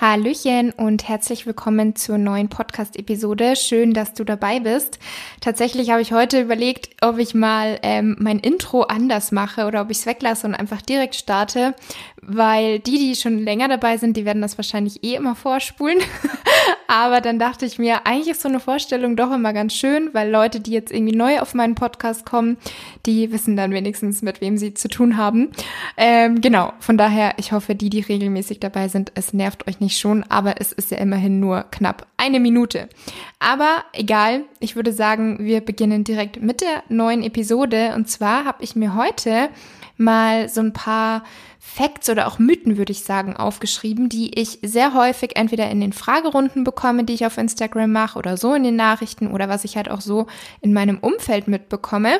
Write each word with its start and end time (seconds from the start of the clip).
Hallöchen 0.00 0.70
und 0.70 1.06
herzlich 1.06 1.44
willkommen 1.44 1.94
zur 1.94 2.16
neuen 2.16 2.48
Podcast-Episode. 2.48 3.54
Schön, 3.54 3.92
dass 3.92 4.14
du 4.14 4.24
dabei 4.24 4.58
bist. 4.58 4.98
Tatsächlich 5.42 5.90
habe 5.90 6.00
ich 6.00 6.14
heute 6.14 6.40
überlegt, 6.40 6.88
ob 7.02 7.18
ich 7.18 7.34
mal 7.34 7.78
ähm, 7.82 8.16
mein 8.18 8.38
Intro 8.38 8.84
anders 8.84 9.30
mache 9.30 9.66
oder 9.66 9.82
ob 9.82 9.90
ich 9.90 9.98
es 9.98 10.06
weglasse 10.06 10.46
und 10.46 10.54
einfach 10.54 10.80
direkt 10.80 11.16
starte, 11.16 11.74
weil 12.22 12.78
die, 12.78 12.98
die 12.98 13.16
schon 13.16 13.38
länger 13.38 13.68
dabei 13.68 13.96
sind, 13.96 14.16
die 14.16 14.24
werden 14.24 14.42
das 14.42 14.58
wahrscheinlich 14.58 15.02
eh 15.02 15.14
immer 15.14 15.34
vorspulen. 15.34 15.98
Aber 16.86 17.20
dann 17.20 17.38
dachte 17.38 17.66
ich 17.66 17.78
mir, 17.78 18.04
eigentlich 18.04 18.28
ist 18.28 18.42
so 18.42 18.48
eine 18.48 18.58
Vorstellung 18.58 19.14
doch 19.14 19.32
immer 19.32 19.52
ganz 19.52 19.74
schön, 19.74 20.10
weil 20.12 20.30
Leute, 20.30 20.58
die 20.60 20.72
jetzt 20.72 20.90
irgendwie 20.90 21.14
neu 21.14 21.38
auf 21.38 21.54
meinen 21.54 21.76
Podcast 21.76 22.26
kommen, 22.26 22.58
die 23.06 23.30
wissen 23.30 23.56
dann 23.56 23.70
wenigstens, 23.70 24.22
mit 24.22 24.40
wem 24.40 24.58
sie 24.58 24.74
zu 24.74 24.88
tun 24.88 25.16
haben. 25.16 25.50
Ähm, 25.96 26.40
genau, 26.40 26.72
von 26.80 26.98
daher, 26.98 27.34
ich 27.36 27.52
hoffe, 27.52 27.74
die, 27.76 27.90
die 27.90 28.00
regelmäßig 28.00 28.58
dabei 28.58 28.88
sind, 28.88 29.12
es 29.14 29.32
nervt 29.32 29.68
euch 29.68 29.78
nicht 29.78 29.98
schon, 29.98 30.24
aber 30.24 30.60
es 30.60 30.72
ist 30.72 30.90
ja 30.90 30.98
immerhin 30.98 31.38
nur 31.38 31.64
knapp 31.70 32.06
eine 32.16 32.40
Minute. 32.40 32.88
Aber 33.38 33.84
egal, 33.92 34.42
ich 34.58 34.76
würde 34.76 34.92
sagen, 34.92 35.38
wir 35.40 35.60
beginnen 35.60 36.04
direkt 36.04 36.42
mit 36.42 36.60
der 36.60 36.82
neuen 36.88 37.22
Episode. 37.22 37.92
Und 37.94 38.10
zwar 38.10 38.44
habe 38.44 38.62
ich 38.62 38.76
mir 38.76 38.94
heute 38.94 39.48
mal 40.00 40.48
so 40.48 40.60
ein 40.60 40.72
paar 40.72 41.22
Facts 41.58 42.08
oder 42.10 42.26
auch 42.26 42.38
Mythen, 42.38 42.78
würde 42.78 42.92
ich 42.92 43.04
sagen, 43.04 43.36
aufgeschrieben, 43.36 44.08
die 44.08 44.38
ich 44.38 44.58
sehr 44.62 44.94
häufig 44.94 45.36
entweder 45.36 45.70
in 45.70 45.80
den 45.80 45.92
Fragerunden 45.92 46.64
bekomme, 46.64 47.04
die 47.04 47.12
ich 47.12 47.26
auf 47.26 47.38
Instagram 47.38 47.92
mache 47.92 48.18
oder 48.18 48.36
so 48.36 48.54
in 48.54 48.64
den 48.64 48.76
Nachrichten 48.76 49.28
oder 49.28 49.48
was 49.48 49.64
ich 49.64 49.76
halt 49.76 49.90
auch 49.90 50.00
so 50.00 50.26
in 50.60 50.72
meinem 50.72 50.98
Umfeld 50.98 51.46
mitbekomme 51.46 52.18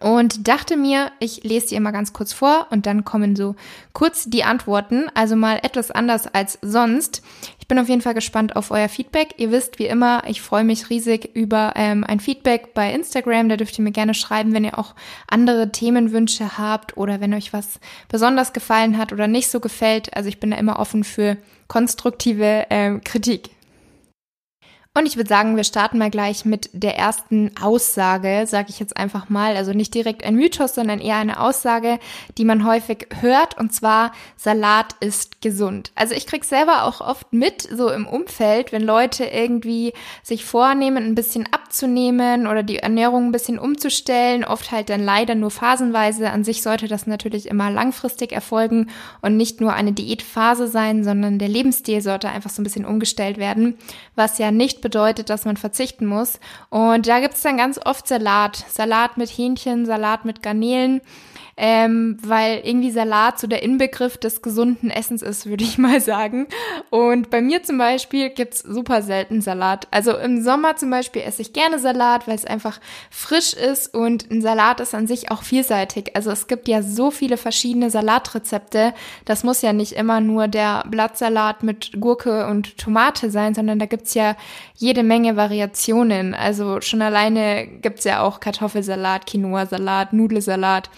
und 0.00 0.48
dachte 0.48 0.76
mir, 0.76 1.12
ich 1.18 1.42
lese 1.44 1.68
die 1.68 1.74
immer 1.74 1.92
ganz 1.92 2.12
kurz 2.12 2.32
vor 2.32 2.66
und 2.70 2.86
dann 2.86 3.04
kommen 3.04 3.36
so 3.36 3.56
kurz 3.92 4.24
die 4.24 4.44
Antworten, 4.44 5.06
also 5.14 5.36
mal 5.36 5.58
etwas 5.62 5.90
anders 5.90 6.26
als 6.26 6.58
sonst. 6.62 7.22
Ich 7.58 7.68
bin 7.68 7.78
auf 7.78 7.88
jeden 7.88 8.02
Fall 8.02 8.14
gespannt 8.14 8.54
auf 8.54 8.70
euer 8.70 8.88
Feedback. 8.88 9.34
Ihr 9.38 9.50
wisst, 9.50 9.80
wie 9.80 9.86
immer, 9.86 10.22
ich 10.28 10.40
freue 10.40 10.62
mich 10.62 10.88
riesig 10.88 11.34
über 11.34 11.72
ähm, 11.74 12.04
ein 12.04 12.20
Feedback 12.20 12.74
bei 12.74 12.92
Instagram. 12.92 13.48
Da 13.48 13.56
dürft 13.56 13.76
ihr 13.78 13.82
mir 13.82 13.90
gerne 13.90 14.14
schreiben, 14.14 14.52
wenn 14.52 14.64
ihr 14.64 14.78
auch 14.78 14.94
andere 15.26 15.72
Themenwünsche 15.72 16.58
habt 16.58 16.96
oder 16.96 17.20
wenn 17.20 17.34
euch 17.34 17.52
was 17.52 17.80
besonders 18.08 18.52
gefallen 18.52 18.96
hat 18.98 19.12
oder 19.12 19.26
nicht 19.26 19.48
so 19.48 19.58
gefällt. 19.58 20.16
Also 20.16 20.28
ich 20.28 20.38
bin 20.38 20.52
da 20.52 20.58
immer 20.58 20.78
offen 20.78 21.02
für 21.02 21.38
konstruktive 21.66 22.66
ähm, 22.70 23.00
Kritik. 23.02 23.50
Und 24.96 25.04
ich 25.04 25.18
würde 25.18 25.28
sagen, 25.28 25.56
wir 25.56 25.64
starten 25.64 25.98
mal 25.98 26.08
gleich 26.08 26.46
mit 26.46 26.70
der 26.72 26.96
ersten 26.96 27.50
Aussage, 27.60 28.46
sage 28.46 28.68
ich 28.70 28.80
jetzt 28.80 28.96
einfach 28.96 29.28
mal. 29.28 29.54
Also 29.54 29.74
nicht 29.74 29.92
direkt 29.92 30.24
ein 30.24 30.36
Mythos, 30.36 30.74
sondern 30.74 31.00
eher 31.00 31.16
eine 31.16 31.38
Aussage, 31.38 31.98
die 32.38 32.46
man 32.46 32.66
häufig 32.66 33.08
hört. 33.20 33.58
Und 33.58 33.74
zwar, 33.74 34.12
Salat 34.38 34.94
ist 35.00 35.42
gesund. 35.42 35.92
Also 35.96 36.14
ich 36.14 36.26
krieg 36.26 36.46
selber 36.46 36.84
auch 36.84 37.02
oft 37.02 37.30
mit, 37.34 37.60
so 37.60 37.90
im 37.90 38.06
Umfeld, 38.06 38.72
wenn 38.72 38.80
Leute 38.80 39.26
irgendwie 39.26 39.92
sich 40.22 40.46
vornehmen, 40.46 41.04
ein 41.04 41.14
bisschen 41.14 41.46
abzunehmen 41.52 42.46
oder 42.46 42.62
die 42.62 42.78
Ernährung 42.78 43.26
ein 43.26 43.32
bisschen 43.32 43.58
umzustellen. 43.58 44.44
Oft 44.44 44.72
halt 44.72 44.88
dann 44.88 45.04
leider 45.04 45.34
nur 45.34 45.50
phasenweise. 45.50 46.30
An 46.30 46.42
sich 46.42 46.62
sollte 46.62 46.88
das 46.88 47.06
natürlich 47.06 47.48
immer 47.48 47.70
langfristig 47.70 48.32
erfolgen 48.32 48.88
und 49.20 49.36
nicht 49.36 49.60
nur 49.60 49.74
eine 49.74 49.92
Diätphase 49.92 50.68
sein, 50.68 51.04
sondern 51.04 51.38
der 51.38 51.48
Lebensstil 51.48 52.00
sollte 52.00 52.30
einfach 52.30 52.48
so 52.48 52.62
ein 52.62 52.64
bisschen 52.64 52.86
umgestellt 52.86 53.36
werden, 53.36 53.76
was 54.14 54.38
ja 54.38 54.50
nicht 54.50 54.85
bedeutet, 54.86 55.30
dass 55.30 55.44
man 55.44 55.56
verzichten 55.56 56.06
muss. 56.06 56.38
Und 56.70 57.08
da 57.08 57.18
gibt 57.18 57.34
es 57.34 57.42
dann 57.42 57.56
ganz 57.56 57.80
oft 57.84 58.06
Salat. 58.06 58.64
Salat 58.68 59.16
mit 59.16 59.28
Hähnchen, 59.28 59.84
Salat 59.84 60.24
mit 60.24 60.44
Garnelen 60.44 61.00
ähm, 61.58 62.18
weil 62.22 62.60
irgendwie 62.64 62.90
Salat 62.90 63.38
so 63.40 63.46
der 63.46 63.62
Inbegriff 63.62 64.18
des 64.18 64.42
gesunden 64.42 64.90
Essens 64.90 65.22
ist, 65.22 65.46
würde 65.46 65.64
ich 65.64 65.78
mal 65.78 66.00
sagen. 66.00 66.46
Und 66.90 67.30
bei 67.30 67.40
mir 67.40 67.62
zum 67.62 67.78
Beispiel 67.78 68.28
gibt's 68.28 68.60
super 68.60 69.00
selten 69.00 69.40
Salat. 69.40 69.88
Also 69.90 70.16
im 70.16 70.42
Sommer 70.42 70.76
zum 70.76 70.90
Beispiel 70.90 71.22
esse 71.22 71.40
ich 71.42 71.54
gerne 71.54 71.78
Salat, 71.78 72.28
weil 72.28 72.34
es 72.34 72.44
einfach 72.44 72.78
frisch 73.10 73.54
ist 73.54 73.94
und 73.94 74.30
ein 74.30 74.42
Salat 74.42 74.80
ist 74.80 74.94
an 74.94 75.06
sich 75.06 75.30
auch 75.30 75.42
vielseitig. 75.42 76.14
Also 76.14 76.30
es 76.30 76.46
gibt 76.46 76.68
ja 76.68 76.82
so 76.82 77.10
viele 77.10 77.38
verschiedene 77.38 77.88
Salatrezepte. 77.88 78.92
Das 79.24 79.42
muss 79.42 79.62
ja 79.62 79.72
nicht 79.72 79.92
immer 79.92 80.20
nur 80.20 80.48
der 80.48 80.84
Blattsalat 80.88 81.62
mit 81.62 81.92
Gurke 81.98 82.46
und 82.48 82.76
Tomate 82.76 83.30
sein, 83.30 83.54
sondern 83.54 83.78
da 83.78 83.86
gibt's 83.86 84.12
ja 84.12 84.36
jede 84.76 85.02
Menge 85.02 85.36
Variationen. 85.36 86.34
Also 86.34 86.82
schon 86.82 87.00
alleine 87.00 87.66
gibt's 87.66 88.04
ja 88.04 88.20
auch 88.20 88.40
Kartoffelsalat, 88.40 89.26
Quinoa-Salat, 89.26 90.12
Nudelsalat. 90.12 90.90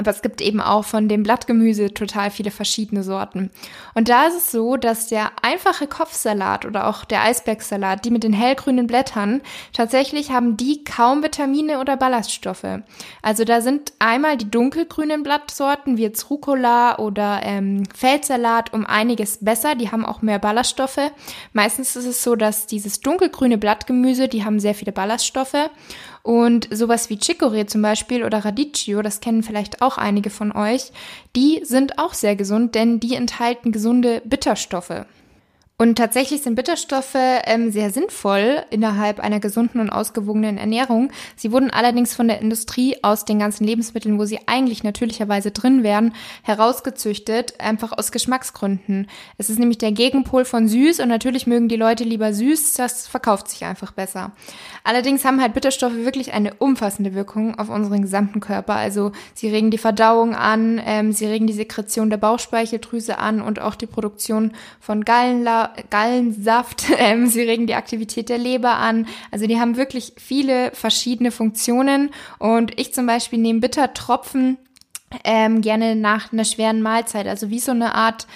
Aber 0.00 0.12
es 0.12 0.22
gibt 0.22 0.40
eben 0.40 0.62
auch 0.62 0.86
von 0.86 1.08
dem 1.08 1.24
Blattgemüse 1.24 1.92
total 1.92 2.30
viele 2.30 2.50
verschiedene 2.50 3.02
Sorten. 3.02 3.50
Und 3.92 4.08
da 4.08 4.28
ist 4.28 4.34
es 4.34 4.50
so, 4.50 4.78
dass 4.78 5.08
der 5.08 5.30
einfache 5.42 5.86
Kopfsalat 5.86 6.64
oder 6.64 6.86
auch 6.86 7.04
der 7.04 7.22
Eisbergsalat, 7.22 8.02
die 8.06 8.10
mit 8.10 8.24
den 8.24 8.32
hellgrünen 8.32 8.86
Blättern, 8.86 9.42
tatsächlich 9.74 10.30
haben 10.30 10.56
die 10.56 10.84
kaum 10.84 11.22
Vitamine 11.22 11.80
oder 11.80 11.98
Ballaststoffe. 11.98 12.64
Also 13.20 13.44
da 13.44 13.60
sind 13.60 13.92
einmal 13.98 14.38
die 14.38 14.50
dunkelgrünen 14.50 15.22
Blattsorten 15.22 15.98
wie 15.98 16.02
jetzt 16.04 16.30
Rucola 16.30 16.98
oder 16.98 17.42
ähm, 17.42 17.82
Feldsalat 17.94 18.72
um 18.72 18.86
einiges 18.86 19.44
besser. 19.44 19.74
Die 19.74 19.90
haben 19.90 20.06
auch 20.06 20.22
mehr 20.22 20.38
Ballaststoffe. 20.38 21.12
Meistens 21.52 21.94
ist 21.94 22.06
es 22.06 22.22
so, 22.22 22.36
dass 22.36 22.66
dieses 22.66 23.00
dunkelgrüne 23.00 23.58
Blattgemüse, 23.58 24.28
die 24.28 24.46
haben 24.46 24.60
sehr 24.60 24.74
viele 24.74 24.92
Ballaststoffe. 24.92 25.68
Und 26.22 26.68
sowas 26.70 27.10
wie 27.10 27.16
Chicorée 27.16 27.66
zum 27.66 27.82
Beispiel 27.82 28.24
oder 28.24 28.44
Radicchio, 28.44 29.02
das 29.02 29.20
kennen 29.20 29.42
vielleicht 29.42 29.82
auch 29.82 29.96
einige 29.96 30.30
von 30.30 30.52
euch, 30.52 30.92
die 31.34 31.60
sind 31.64 31.98
auch 31.98 32.14
sehr 32.14 32.36
gesund, 32.36 32.74
denn 32.74 33.00
die 33.00 33.14
enthalten 33.14 33.72
gesunde 33.72 34.22
Bitterstoffe. 34.24 35.06
Und 35.80 35.96
tatsächlich 35.96 36.42
sind 36.42 36.56
Bitterstoffe 36.56 37.14
ähm, 37.14 37.70
sehr 37.70 37.88
sinnvoll 37.88 38.64
innerhalb 38.68 39.18
einer 39.18 39.40
gesunden 39.40 39.80
und 39.80 39.88
ausgewogenen 39.88 40.58
Ernährung. 40.58 41.10
Sie 41.36 41.52
wurden 41.52 41.70
allerdings 41.70 42.14
von 42.14 42.28
der 42.28 42.42
Industrie 42.42 42.98
aus 43.00 43.24
den 43.24 43.38
ganzen 43.38 43.64
Lebensmitteln, 43.64 44.18
wo 44.18 44.26
sie 44.26 44.40
eigentlich 44.44 44.84
natürlicherweise 44.84 45.52
drin 45.52 45.82
wären, 45.82 46.12
herausgezüchtet, 46.42 47.58
einfach 47.60 47.96
aus 47.96 48.12
Geschmacksgründen. 48.12 49.06
Es 49.38 49.48
ist 49.48 49.58
nämlich 49.58 49.78
der 49.78 49.92
Gegenpol 49.92 50.44
von 50.44 50.68
süß 50.68 51.00
und 51.00 51.08
natürlich 51.08 51.46
mögen 51.46 51.70
die 51.70 51.76
Leute 51.76 52.04
lieber 52.04 52.34
süß, 52.34 52.74
das 52.74 53.08
verkauft 53.08 53.48
sich 53.48 53.64
einfach 53.64 53.92
besser. 53.92 54.32
Allerdings 54.84 55.24
haben 55.24 55.40
halt 55.40 55.54
Bitterstoffe 55.54 55.94
wirklich 55.94 56.34
eine 56.34 56.52
umfassende 56.52 57.14
Wirkung 57.14 57.58
auf 57.58 57.70
unseren 57.70 58.02
gesamten 58.02 58.40
Körper. 58.40 58.74
Also 58.74 59.12
sie 59.32 59.48
regen 59.48 59.70
die 59.70 59.78
Verdauung 59.78 60.34
an, 60.34 60.78
ähm, 60.84 61.12
sie 61.12 61.24
regen 61.24 61.46
die 61.46 61.54
Sekretion 61.54 62.10
der 62.10 62.18
Bauchspeicheldrüse 62.18 63.16
an 63.16 63.40
und 63.40 63.60
auch 63.60 63.76
die 63.76 63.86
Produktion 63.86 64.52
von 64.78 65.06
Gallenla 65.06 65.69
Gallensaft, 65.90 66.84
ähm, 66.98 67.26
sie 67.26 67.42
regen 67.42 67.66
die 67.66 67.74
Aktivität 67.74 68.28
der 68.28 68.38
Leber 68.38 68.76
an. 68.76 69.06
Also 69.30 69.46
die 69.46 69.60
haben 69.60 69.76
wirklich 69.76 70.12
viele 70.16 70.70
verschiedene 70.72 71.30
Funktionen. 71.30 72.10
Und 72.38 72.78
ich 72.78 72.94
zum 72.94 73.06
Beispiel 73.06 73.38
nehme 73.38 73.60
Bittertropfen 73.60 74.58
ähm, 75.24 75.60
gerne 75.60 75.96
nach 75.96 76.32
einer 76.32 76.44
schweren 76.44 76.82
Mahlzeit. 76.82 77.26
Also 77.26 77.50
wie 77.50 77.60
so 77.60 77.72
eine 77.72 77.94
Art 77.94 78.26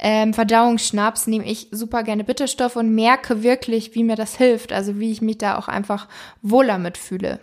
ähm, 0.00 0.32
Verdauungsschnaps 0.32 1.26
nehme 1.26 1.44
ich 1.44 1.68
super 1.72 2.02
gerne 2.02 2.22
Bitterstoff 2.22 2.76
und 2.76 2.94
merke 2.94 3.42
wirklich, 3.42 3.94
wie 3.94 4.04
mir 4.04 4.16
das 4.16 4.36
hilft. 4.36 4.72
Also 4.72 4.98
wie 4.98 5.10
ich 5.10 5.22
mich 5.22 5.38
da 5.38 5.58
auch 5.58 5.68
einfach 5.68 6.08
wohler 6.42 6.78
mitfühle. 6.78 7.40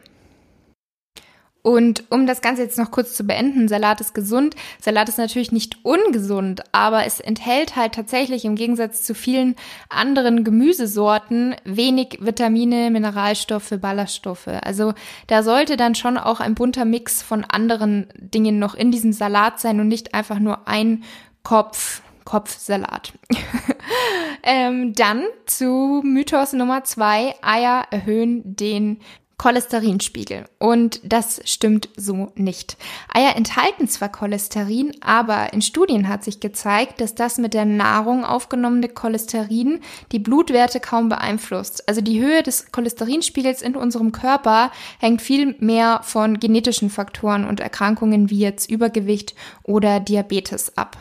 Und 1.65 2.03
um 2.11 2.27
das 2.27 2.41
Ganze 2.41 2.61
jetzt 2.61 2.77
noch 2.77 2.91
kurz 2.91 3.15
zu 3.15 3.23
beenden, 3.23 3.67
Salat 3.67 3.99
ist 3.99 4.13
gesund. 4.13 4.55
Salat 4.79 5.09
ist 5.09 5.17
natürlich 5.17 5.51
nicht 5.51 5.83
ungesund, 5.83 6.61
aber 6.73 7.07
es 7.07 7.19
enthält 7.19 7.75
halt 7.75 7.95
tatsächlich 7.95 8.45
im 8.45 8.55
Gegensatz 8.55 9.01
zu 9.01 9.15
vielen 9.15 9.55
anderen 9.89 10.43
Gemüsesorten 10.43 11.55
wenig 11.63 12.19
Vitamine, 12.21 12.91
Mineralstoffe, 12.91 13.73
Ballaststoffe. 13.81 14.47
Also 14.61 14.93
da 15.25 15.41
sollte 15.41 15.75
dann 15.75 15.95
schon 15.95 16.19
auch 16.19 16.39
ein 16.39 16.53
bunter 16.53 16.85
Mix 16.85 17.23
von 17.23 17.43
anderen 17.43 18.09
Dingen 18.15 18.59
noch 18.59 18.75
in 18.75 18.91
diesem 18.91 19.11
Salat 19.11 19.59
sein 19.59 19.79
und 19.79 19.87
nicht 19.87 20.13
einfach 20.13 20.37
nur 20.37 20.67
ein 20.67 21.03
Kopf 21.41 22.03
Kopfsalat. 22.25 23.13
ähm, 24.43 24.93
dann 24.93 25.23
zu 25.45 26.01
Mythos 26.03 26.53
Nummer 26.53 26.83
zwei. 26.83 27.35
Eier 27.41 27.85
erhöhen 27.91 28.55
den 28.55 28.99
Cholesterinspiegel. 29.37 30.45
Und 30.59 31.01
das 31.03 31.41
stimmt 31.45 31.89
so 31.97 32.31
nicht. 32.35 32.77
Eier 33.13 33.35
enthalten 33.35 33.87
zwar 33.87 34.09
Cholesterin, 34.09 34.93
aber 35.01 35.51
in 35.53 35.61
Studien 35.61 36.07
hat 36.07 36.23
sich 36.23 36.39
gezeigt, 36.39 37.01
dass 37.01 37.15
das 37.15 37.37
mit 37.37 37.53
der 37.53 37.65
Nahrung 37.65 38.23
aufgenommene 38.23 38.87
Cholesterin 38.87 39.81
die 40.11 40.19
Blutwerte 40.19 40.79
kaum 40.79 41.09
beeinflusst. 41.09 41.87
Also 41.87 42.01
die 42.01 42.21
Höhe 42.21 42.43
des 42.43 42.71
Cholesterinspiegels 42.71 43.61
in 43.61 43.75
unserem 43.75 44.11
Körper 44.11 44.71
hängt 44.99 45.21
viel 45.21 45.55
mehr 45.59 45.99
von 46.03 46.39
genetischen 46.39 46.89
Faktoren 46.89 47.45
und 47.45 47.59
Erkrankungen 47.59 48.29
wie 48.29 48.39
jetzt 48.39 48.69
Übergewicht 48.69 49.35
oder 49.63 49.99
Diabetes 49.99 50.77
ab. 50.77 50.97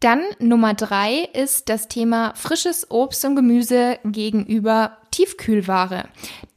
Dann 0.00 0.20
Nummer 0.38 0.74
drei 0.74 1.28
ist 1.32 1.68
das 1.68 1.88
Thema 1.88 2.34
frisches 2.34 2.90
Obst 2.90 3.24
und 3.24 3.34
Gemüse 3.34 3.98
gegenüber 4.04 4.98
Tiefkühlware. 5.10 6.04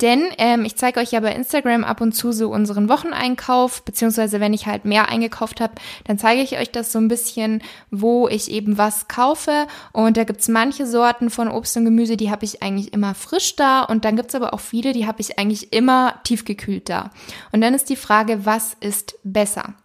Denn 0.01 0.25
ähm, 0.37 0.65
ich 0.65 0.75
zeige 0.75 0.99
euch 0.99 1.11
ja 1.11 1.21
bei 1.21 1.33
Instagram 1.33 1.85
ab 1.85 2.01
und 2.01 2.11
zu 2.11 2.33
so 2.33 2.49
unseren 2.49 2.89
Wocheneinkauf, 2.89 3.83
beziehungsweise 3.85 4.41
wenn 4.41 4.53
ich 4.53 4.65
halt 4.65 4.83
mehr 4.83 5.07
eingekauft 5.07 5.61
habe, 5.61 5.75
dann 6.03 6.17
zeige 6.17 6.41
ich 6.41 6.57
euch 6.57 6.69
das 6.69 6.91
so 6.91 6.99
ein 6.99 7.07
bisschen, 7.07 7.63
wo 7.89 8.27
ich 8.27 8.51
eben 8.51 8.77
was 8.77 9.07
kaufe. 9.07 9.67
Und 9.93 10.17
da 10.17 10.25
gibt's 10.25 10.49
manche 10.49 10.85
Sorten 10.85 11.29
von 11.29 11.47
Obst 11.47 11.77
und 11.77 11.85
Gemüse, 11.85 12.17
die 12.17 12.31
habe 12.31 12.43
ich 12.43 12.61
eigentlich 12.61 12.91
immer 12.91 13.15
frisch 13.15 13.55
da. 13.55 13.83
Und 13.83 14.03
dann 14.03 14.17
gibt's 14.17 14.35
aber 14.35 14.53
auch 14.53 14.59
viele, 14.59 14.91
die 14.91 15.07
habe 15.07 15.21
ich 15.21 15.39
eigentlich 15.39 15.71
immer 15.71 16.15
tiefgekühlt 16.25 16.89
da. 16.89 17.11
Und 17.53 17.61
dann 17.61 17.73
ist 17.73 17.89
die 17.89 17.95
Frage, 17.95 18.45
was 18.45 18.75
ist 18.81 19.17
besser? 19.23 19.75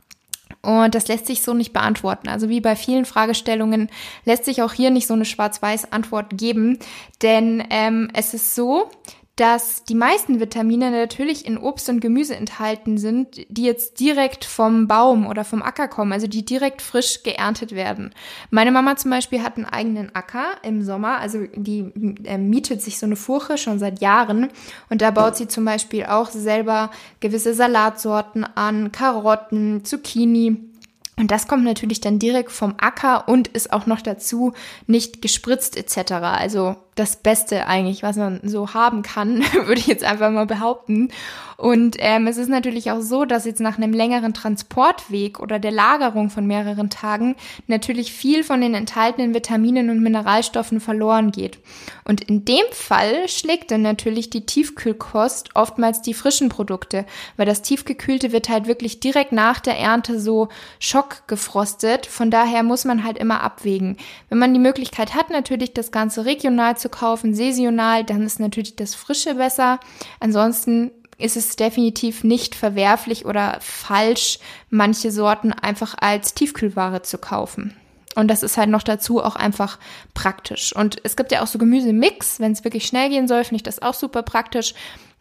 Und 0.64 0.94
das 0.94 1.08
lässt 1.08 1.26
sich 1.26 1.42
so 1.42 1.54
nicht 1.54 1.72
beantworten. 1.72 2.28
Also 2.28 2.48
wie 2.48 2.60
bei 2.60 2.74
vielen 2.76 3.04
Fragestellungen 3.04 3.90
lässt 4.24 4.44
sich 4.44 4.62
auch 4.62 4.72
hier 4.72 4.90
nicht 4.90 5.06
so 5.06 5.14
eine 5.14 5.24
schwarz-weiß 5.24 5.92
Antwort 5.92 6.36
geben. 6.36 6.78
Denn 7.22 7.62
ähm, 7.70 8.10
es 8.14 8.34
ist 8.34 8.54
so, 8.54 8.90
dass 9.36 9.82
die 9.82 9.96
meisten 9.96 10.38
Vitamine 10.38 10.92
natürlich 10.92 11.44
in 11.44 11.58
Obst 11.58 11.88
und 11.88 11.98
Gemüse 11.98 12.36
enthalten 12.36 12.98
sind, 12.98 13.44
die 13.48 13.64
jetzt 13.64 13.98
direkt 13.98 14.44
vom 14.44 14.86
Baum 14.86 15.26
oder 15.26 15.44
vom 15.44 15.60
Acker 15.60 15.88
kommen, 15.88 16.12
also 16.12 16.28
die 16.28 16.44
direkt 16.44 16.82
frisch 16.82 17.24
geerntet 17.24 17.72
werden. 17.72 18.14
Meine 18.50 18.70
Mama 18.70 18.94
zum 18.94 19.10
Beispiel 19.10 19.42
hat 19.42 19.56
einen 19.56 19.66
eigenen 19.66 20.14
Acker 20.14 20.46
im 20.62 20.84
Sommer, 20.84 21.18
also 21.18 21.46
die 21.56 21.90
äh, 22.24 22.38
mietet 22.38 22.80
sich 22.80 22.98
so 22.98 23.06
eine 23.06 23.16
Furche 23.16 23.58
schon 23.58 23.80
seit 23.80 24.00
Jahren 24.00 24.50
und 24.88 25.02
da 25.02 25.10
baut 25.10 25.36
sie 25.36 25.48
zum 25.48 25.64
Beispiel 25.64 26.04
auch 26.04 26.30
selber 26.30 26.90
gewisse 27.18 27.54
Salatsorten 27.54 28.44
an, 28.44 28.92
Karotten, 28.92 29.84
Zucchini. 29.84 30.70
Und 31.16 31.30
das 31.30 31.46
kommt 31.46 31.64
natürlich 31.64 32.00
dann 32.00 32.18
direkt 32.18 32.50
vom 32.50 32.74
Acker 32.78 33.28
und 33.28 33.48
ist 33.48 33.72
auch 33.72 33.86
noch 33.86 34.00
dazu 34.00 34.52
nicht 34.86 35.22
gespritzt 35.22 35.76
etc. 35.76 36.12
Also 36.12 36.76
das 36.94 37.16
Beste 37.16 37.66
eigentlich, 37.66 38.02
was 38.02 38.16
man 38.16 38.40
so 38.44 38.74
haben 38.74 39.02
kann, 39.02 39.42
würde 39.66 39.80
ich 39.80 39.86
jetzt 39.86 40.04
einfach 40.04 40.30
mal 40.30 40.46
behaupten. 40.46 41.10
Und 41.56 41.96
ähm, 42.00 42.26
es 42.26 42.36
ist 42.36 42.48
natürlich 42.48 42.90
auch 42.90 43.00
so, 43.00 43.24
dass 43.24 43.44
jetzt 43.44 43.60
nach 43.60 43.76
einem 43.76 43.92
längeren 43.92 44.34
Transportweg 44.34 45.38
oder 45.38 45.58
der 45.58 45.70
Lagerung 45.70 46.30
von 46.30 46.46
mehreren 46.46 46.90
Tagen 46.90 47.36
natürlich 47.68 48.12
viel 48.12 48.42
von 48.42 48.60
den 48.60 48.74
enthaltenen 48.74 49.34
Vitaminen 49.34 49.90
und 49.90 50.02
Mineralstoffen 50.02 50.80
verloren 50.80 51.30
geht. 51.30 51.58
Und 52.04 52.22
in 52.22 52.44
dem 52.44 52.64
Fall 52.72 53.28
schlägt 53.28 53.70
dann 53.70 53.82
natürlich 53.82 54.30
die 54.30 54.46
Tiefkühlkost 54.46 55.50
oftmals 55.54 56.02
die 56.02 56.14
frischen 56.14 56.48
Produkte, 56.48 57.06
weil 57.36 57.46
das 57.46 57.62
Tiefgekühlte 57.62 58.32
wird 58.32 58.48
halt 58.48 58.66
wirklich 58.66 59.00
direkt 59.00 59.32
nach 59.32 59.60
der 59.60 59.78
Ernte 59.78 60.20
so 60.20 60.48
schockgefrostet. 60.80 62.06
Von 62.06 62.30
daher 62.30 62.62
muss 62.62 62.84
man 62.84 63.04
halt 63.04 63.16
immer 63.16 63.42
abwägen. 63.42 63.96
Wenn 64.28 64.38
man 64.38 64.52
die 64.52 64.60
Möglichkeit 64.60 65.14
hat, 65.14 65.30
natürlich 65.30 65.72
das 65.72 65.92
Ganze 65.92 66.24
regional 66.24 66.76
zu 66.76 66.83
kaufen, 66.88 67.34
saisonal, 67.34 68.04
dann 68.04 68.22
ist 68.22 68.40
natürlich 68.40 68.76
das 68.76 68.94
Frische 68.94 69.34
besser. 69.34 69.80
Ansonsten 70.20 70.90
ist 71.18 71.36
es 71.36 71.56
definitiv 71.56 72.24
nicht 72.24 72.54
verwerflich 72.54 73.24
oder 73.24 73.58
falsch, 73.60 74.38
manche 74.70 75.10
Sorten 75.10 75.52
einfach 75.52 75.94
als 76.00 76.34
Tiefkühlware 76.34 77.02
zu 77.02 77.18
kaufen. 77.18 77.76
Und 78.14 78.28
das 78.28 78.42
ist 78.42 78.56
halt 78.56 78.68
noch 78.68 78.82
dazu 78.82 79.22
auch 79.22 79.36
einfach 79.36 79.78
praktisch. 80.14 80.74
Und 80.74 80.98
es 81.02 81.16
gibt 81.16 81.32
ja 81.32 81.42
auch 81.42 81.46
so 81.46 81.58
Gemüsemix, 81.58 82.38
wenn 82.40 82.52
es 82.52 82.64
wirklich 82.64 82.86
schnell 82.86 83.08
gehen 83.08 83.26
soll, 83.28 83.44
finde 83.44 83.56
ich 83.56 83.62
das 83.64 83.82
auch 83.82 83.94
super 83.94 84.22
praktisch. 84.22 84.74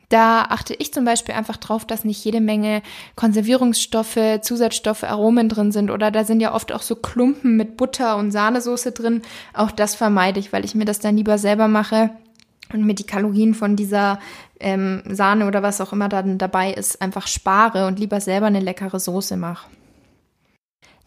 Da 0.09 0.43
achte 0.43 0.73
ich 0.73 0.93
zum 0.93 1.05
Beispiel 1.05 1.35
einfach 1.35 1.57
drauf, 1.57 1.85
dass 1.85 2.05
nicht 2.05 2.23
jede 2.23 2.41
Menge 2.41 2.81
Konservierungsstoffe, 3.15 4.41
Zusatzstoffe, 4.41 5.03
Aromen 5.03 5.49
drin 5.49 5.71
sind. 5.71 5.89
Oder 5.89 6.11
da 6.11 6.23
sind 6.23 6.39
ja 6.39 6.53
oft 6.53 6.71
auch 6.71 6.81
so 6.81 6.95
Klumpen 6.95 7.57
mit 7.57 7.77
Butter 7.77 8.17
und 8.17 8.31
Sahnesoße 8.31 8.91
drin. 8.91 9.21
Auch 9.53 9.71
das 9.71 9.95
vermeide 9.95 10.39
ich, 10.39 10.53
weil 10.53 10.65
ich 10.65 10.75
mir 10.75 10.85
das 10.85 10.99
dann 10.99 11.17
lieber 11.17 11.37
selber 11.37 11.67
mache 11.67 12.11
und 12.73 12.85
mir 12.85 12.95
die 12.95 13.05
Kalorien 13.05 13.53
von 13.53 13.75
dieser 13.75 14.19
ähm, 14.59 15.03
Sahne 15.09 15.47
oder 15.47 15.63
was 15.63 15.81
auch 15.81 15.93
immer 15.93 16.09
dann 16.09 16.37
dabei 16.37 16.73
ist, 16.73 17.01
einfach 17.01 17.27
spare 17.27 17.87
und 17.87 17.99
lieber 17.99 18.21
selber 18.21 18.47
eine 18.47 18.59
leckere 18.59 18.99
Soße 18.99 19.37
mache. 19.37 19.67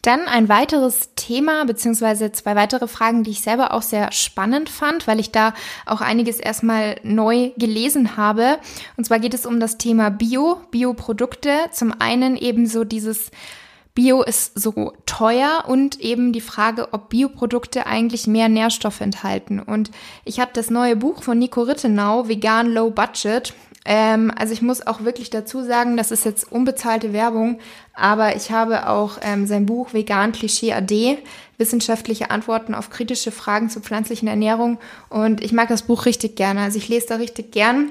Dann 0.06 0.28
ein 0.28 0.48
weiteres 0.48 1.10
Thema, 1.16 1.64
beziehungsweise 1.64 2.30
zwei 2.30 2.54
weitere 2.54 2.86
Fragen, 2.86 3.24
die 3.24 3.32
ich 3.32 3.40
selber 3.40 3.74
auch 3.74 3.82
sehr 3.82 4.12
spannend 4.12 4.68
fand, 4.68 5.08
weil 5.08 5.18
ich 5.18 5.32
da 5.32 5.52
auch 5.84 6.00
einiges 6.00 6.38
erstmal 6.38 7.00
neu 7.02 7.50
gelesen 7.56 8.16
habe. 8.16 8.60
Und 8.96 9.02
zwar 9.02 9.18
geht 9.18 9.34
es 9.34 9.46
um 9.46 9.58
das 9.58 9.78
Thema 9.78 10.10
Bio, 10.10 10.60
Bioprodukte. 10.70 11.50
Zum 11.72 11.92
einen 11.98 12.36
eben 12.36 12.68
so 12.68 12.84
dieses 12.84 13.32
Bio 13.96 14.22
ist 14.22 14.56
so 14.56 14.92
teuer 15.06 15.64
und 15.66 15.98
eben 15.98 16.32
die 16.32 16.40
Frage, 16.40 16.92
ob 16.92 17.08
Bioprodukte 17.08 17.86
eigentlich 17.86 18.28
mehr 18.28 18.48
Nährstoffe 18.48 19.00
enthalten. 19.00 19.58
Und 19.58 19.90
ich 20.24 20.38
habe 20.38 20.52
das 20.54 20.70
neue 20.70 20.94
Buch 20.94 21.24
von 21.24 21.36
Nico 21.36 21.62
Rittenau, 21.62 22.28
Vegan 22.28 22.72
Low 22.72 22.90
Budget, 22.90 23.54
ähm, 23.86 24.32
also 24.36 24.52
ich 24.52 24.62
muss 24.62 24.84
auch 24.84 25.04
wirklich 25.04 25.30
dazu 25.30 25.62
sagen, 25.62 25.96
das 25.96 26.10
ist 26.10 26.24
jetzt 26.24 26.50
unbezahlte 26.50 27.12
Werbung, 27.12 27.60
aber 27.94 28.34
ich 28.34 28.50
habe 28.50 28.88
auch 28.88 29.18
ähm, 29.22 29.46
sein 29.46 29.64
Buch 29.64 29.94
Vegan 29.94 30.32
Klischee 30.32 30.72
AD, 30.72 31.18
wissenschaftliche 31.56 32.32
Antworten 32.32 32.74
auf 32.74 32.90
kritische 32.90 33.30
Fragen 33.30 33.70
zur 33.70 33.82
pflanzlichen 33.82 34.26
Ernährung 34.26 34.78
und 35.08 35.40
ich 35.40 35.52
mag 35.52 35.68
das 35.68 35.82
Buch 35.82 36.04
richtig 36.04 36.34
gerne. 36.34 36.62
Also 36.62 36.78
ich 36.78 36.88
lese 36.88 37.06
da 37.06 37.16
richtig 37.16 37.52
gern. 37.52 37.90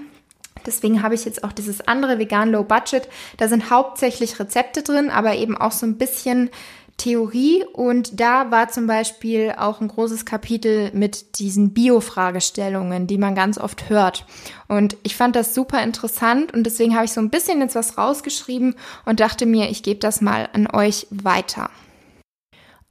Deswegen 0.65 1.01
habe 1.01 1.15
ich 1.15 1.23
jetzt 1.23 1.43
auch 1.43 1.51
dieses 1.53 1.87
andere 1.87 2.19
Vegan 2.19 2.51
Low 2.51 2.63
Budget. 2.63 3.07
Da 3.37 3.47
sind 3.47 3.69
hauptsächlich 3.69 4.39
Rezepte 4.39 4.83
drin, 4.83 5.09
aber 5.09 5.35
eben 5.35 5.57
auch 5.57 5.71
so 5.71 5.85
ein 5.85 5.97
bisschen 5.97 6.49
Theorie 6.97 7.65
und 7.73 8.19
da 8.19 8.51
war 8.51 8.69
zum 8.69 8.87
Beispiel 8.87 9.53
auch 9.57 9.81
ein 9.81 9.89
großes 9.89 10.25
Kapitel 10.25 10.91
mit 10.93 11.39
diesen 11.39 11.73
Bio-Fragestellungen, 11.73 13.05
die 13.05 13.17
man 13.17 13.35
ganz 13.35 13.57
oft 13.57 13.89
hört. 13.89 14.25
Und 14.67 14.95
ich 15.03 15.15
fand 15.15 15.35
das 15.35 15.53
super 15.53 15.83
interessant 15.83 16.53
und 16.53 16.63
deswegen 16.63 16.95
habe 16.95 17.05
ich 17.05 17.11
so 17.11 17.19
ein 17.19 17.29
bisschen 17.29 17.59
jetzt 17.59 17.75
was 17.75 17.97
rausgeschrieben 17.97 18.75
und 19.05 19.19
dachte 19.19 19.45
mir, 19.45 19.69
ich 19.69 19.83
gebe 19.83 19.99
das 19.99 20.21
mal 20.21 20.47
an 20.53 20.67
euch 20.71 21.07
weiter. 21.11 21.69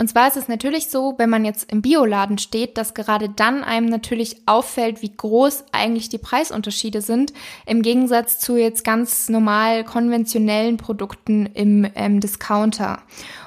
Und 0.01 0.09
zwar 0.09 0.27
ist 0.27 0.37
es 0.37 0.49
natürlich 0.49 0.89
so, 0.89 1.15
wenn 1.19 1.31
man 1.31 1.45
jetzt 1.45 1.71
im 1.71 1.81
Bioladen 1.81 2.39
steht, 2.39 2.77
dass 2.77 2.95
gerade 2.95 3.29
dann 3.29 3.63
einem 3.63 3.87
natürlich 3.87 4.39
auffällt, 4.45 5.03
wie 5.03 5.15
groß 5.17 5.67
eigentlich 5.71 6.09
die 6.09 6.19
Preisunterschiede 6.19 7.01
sind, 7.01 7.33
im 7.65 7.83
Gegensatz 7.83 8.41
zu 8.41 8.57
jetzt 8.57 8.83
ganz 8.83 9.29
normal 9.29 9.85
konventionellen 9.85 10.79
Produkten 10.79 11.47
im 11.47 11.87
ähm, 11.95 12.19
Discounter. 12.19 13.03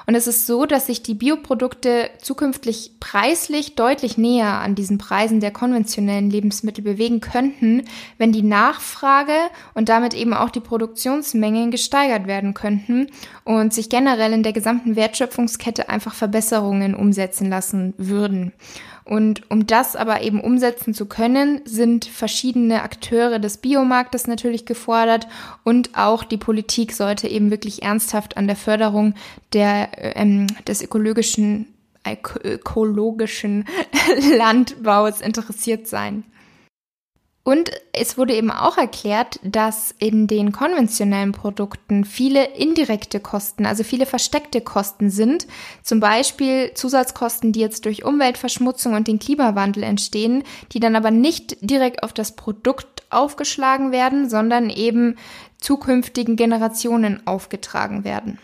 Und 0.08 0.14
es 0.14 0.26
ist 0.26 0.46
so, 0.46 0.64
dass 0.64 0.86
sich 0.86 1.02
die 1.02 1.12
Bioprodukte 1.12 2.08
zukünftig 2.22 2.92
preislich 2.98 3.74
deutlich 3.74 4.16
näher 4.16 4.54
an 4.54 4.74
diesen 4.74 4.96
Preisen 4.96 5.40
der 5.40 5.50
konventionellen 5.50 6.30
Lebensmittel 6.30 6.82
bewegen 6.82 7.20
könnten, 7.20 7.84
wenn 8.16 8.32
die 8.32 8.42
Nachfrage 8.42 9.34
und 9.74 9.90
damit 9.90 10.14
eben 10.14 10.32
auch 10.32 10.48
die 10.48 10.60
Produktionsmengen 10.60 11.70
gesteigert 11.70 12.26
werden 12.26 12.54
könnten 12.54 13.08
und 13.44 13.74
sich 13.74 13.90
generell 13.90 14.32
in 14.32 14.42
der 14.42 14.54
gesamten 14.54 14.96
Wertschöpfungskette 14.96 15.90
einfach 15.90 16.14
Verbesserungen 16.38 16.94
umsetzen 16.94 17.50
lassen 17.50 17.94
würden. 17.96 18.52
Und 19.04 19.50
um 19.50 19.66
das 19.66 19.96
aber 19.96 20.22
eben 20.22 20.40
umsetzen 20.40 20.94
zu 20.94 21.06
können, 21.06 21.62
sind 21.64 22.04
verschiedene 22.04 22.82
Akteure 22.82 23.38
des 23.40 23.56
Biomarktes 23.56 24.26
natürlich 24.26 24.64
gefordert 24.64 25.26
und 25.64 25.96
auch 25.96 26.22
die 26.22 26.36
Politik 26.36 26.92
sollte 26.92 27.26
eben 27.26 27.50
wirklich 27.50 27.82
ernsthaft 27.82 28.36
an 28.36 28.46
der 28.46 28.54
Förderung 28.54 29.14
der, 29.52 29.88
ähm, 30.16 30.46
des 30.66 30.82
ökologischen, 30.82 31.66
ökologischen 32.44 33.64
Landbaus 34.36 35.20
interessiert 35.20 35.88
sein. 35.88 36.22
Und 37.44 37.70
es 37.92 38.18
wurde 38.18 38.34
eben 38.34 38.50
auch 38.50 38.76
erklärt, 38.76 39.40
dass 39.42 39.94
in 39.98 40.26
den 40.26 40.52
konventionellen 40.52 41.32
Produkten 41.32 42.04
viele 42.04 42.44
indirekte 42.44 43.20
Kosten, 43.20 43.64
also 43.64 43.84
viele 43.84 44.04
versteckte 44.04 44.60
Kosten 44.60 45.08
sind. 45.08 45.46
Zum 45.82 45.98
Beispiel 45.98 46.72
Zusatzkosten, 46.74 47.52
die 47.52 47.60
jetzt 47.60 47.86
durch 47.86 48.04
Umweltverschmutzung 48.04 48.92
und 48.92 49.08
den 49.08 49.18
Klimawandel 49.18 49.82
entstehen, 49.82 50.44
die 50.72 50.80
dann 50.80 50.94
aber 50.94 51.10
nicht 51.10 51.56
direkt 51.62 52.02
auf 52.02 52.12
das 52.12 52.36
Produkt 52.36 53.02
aufgeschlagen 53.08 53.92
werden, 53.92 54.28
sondern 54.28 54.68
eben 54.68 55.16
zukünftigen 55.58 56.36
Generationen 56.36 57.26
aufgetragen 57.26 58.04
werden. 58.04 58.38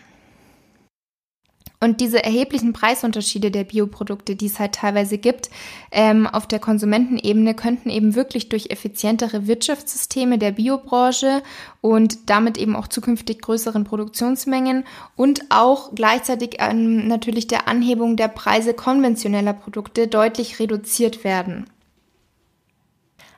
Und 1.85 2.01
diese 2.01 2.23
erheblichen 2.23 2.73
Preisunterschiede 2.73 3.51
der 3.51 3.63
Bioprodukte, 3.63 4.35
die 4.35 4.47
es 4.47 4.57
halt 4.57 4.73
teilweise 4.73 5.19
gibt, 5.19 5.51
ähm, 5.91 6.25
auf 6.25 6.47
der 6.47 6.57
Konsumentenebene, 6.57 7.53
könnten 7.53 7.91
eben 7.91 8.15
wirklich 8.15 8.49
durch 8.49 8.71
effizientere 8.71 9.45
Wirtschaftssysteme 9.45 10.39
der 10.39 10.53
Biobranche 10.53 11.43
und 11.81 12.27
damit 12.27 12.57
eben 12.57 12.75
auch 12.75 12.87
zukünftig 12.87 13.39
größeren 13.43 13.83
Produktionsmengen 13.83 14.83
und 15.15 15.41
auch 15.49 15.93
gleichzeitig 15.93 16.55
ähm, 16.57 17.07
natürlich 17.07 17.45
der 17.45 17.67
Anhebung 17.67 18.15
der 18.17 18.29
Preise 18.29 18.73
konventioneller 18.73 19.53
Produkte 19.53 20.07
deutlich 20.07 20.59
reduziert 20.59 21.23
werden. 21.23 21.67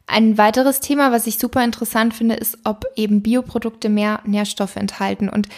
Ein 0.10 0.38
weiteres 0.38 0.80
Thema, 0.80 1.12
was 1.12 1.28
ich 1.28 1.38
super 1.38 1.64
interessant 1.64 2.14
finde, 2.14 2.36
ist, 2.36 2.60
ob 2.64 2.86
eben 2.96 3.22
Bioprodukte 3.22 3.90
mehr 3.90 4.22
Nährstoffe 4.26 4.78
enthalten. 4.78 5.28
Und 5.28 5.50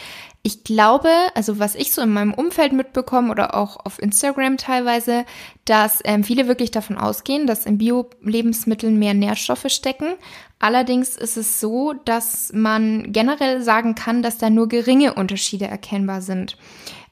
ich 0.42 0.64
glaube, 0.64 1.10
also 1.36 1.60
was 1.60 1.76
ich 1.76 1.92
so 1.92 2.02
in 2.02 2.12
meinem 2.12 2.34
Umfeld 2.34 2.74
mitbekomme 2.74 3.30
oder 3.30 3.56
auch 3.56 3.86
auf 3.86 4.02
Instagram 4.02 4.58
teilweise, 4.58 5.26
dass 5.66 6.00
ähm, 6.06 6.24
viele 6.24 6.48
wirklich 6.48 6.72
davon 6.72 6.98
ausgehen, 6.98 7.46
dass 7.46 7.68
in 7.68 7.78
Bio-Lebensmitteln 7.78 8.98
mehr 8.98 9.14
Nährstoffe 9.14 9.68
stecken. 9.68 10.16
Allerdings 10.58 11.16
ist 11.16 11.38
es 11.38 11.60
so, 11.60 11.94
dass 12.06 12.52
man 12.54 13.12
generell 13.12 13.62
sagen 13.62 13.94
kann, 13.94 14.24
dass 14.24 14.40
da 14.40 14.50
nur 14.50 14.68
geringe 14.68 15.14
Unterschiede 15.14 15.68
erkennbar 15.68 16.22
sind. 16.22 16.58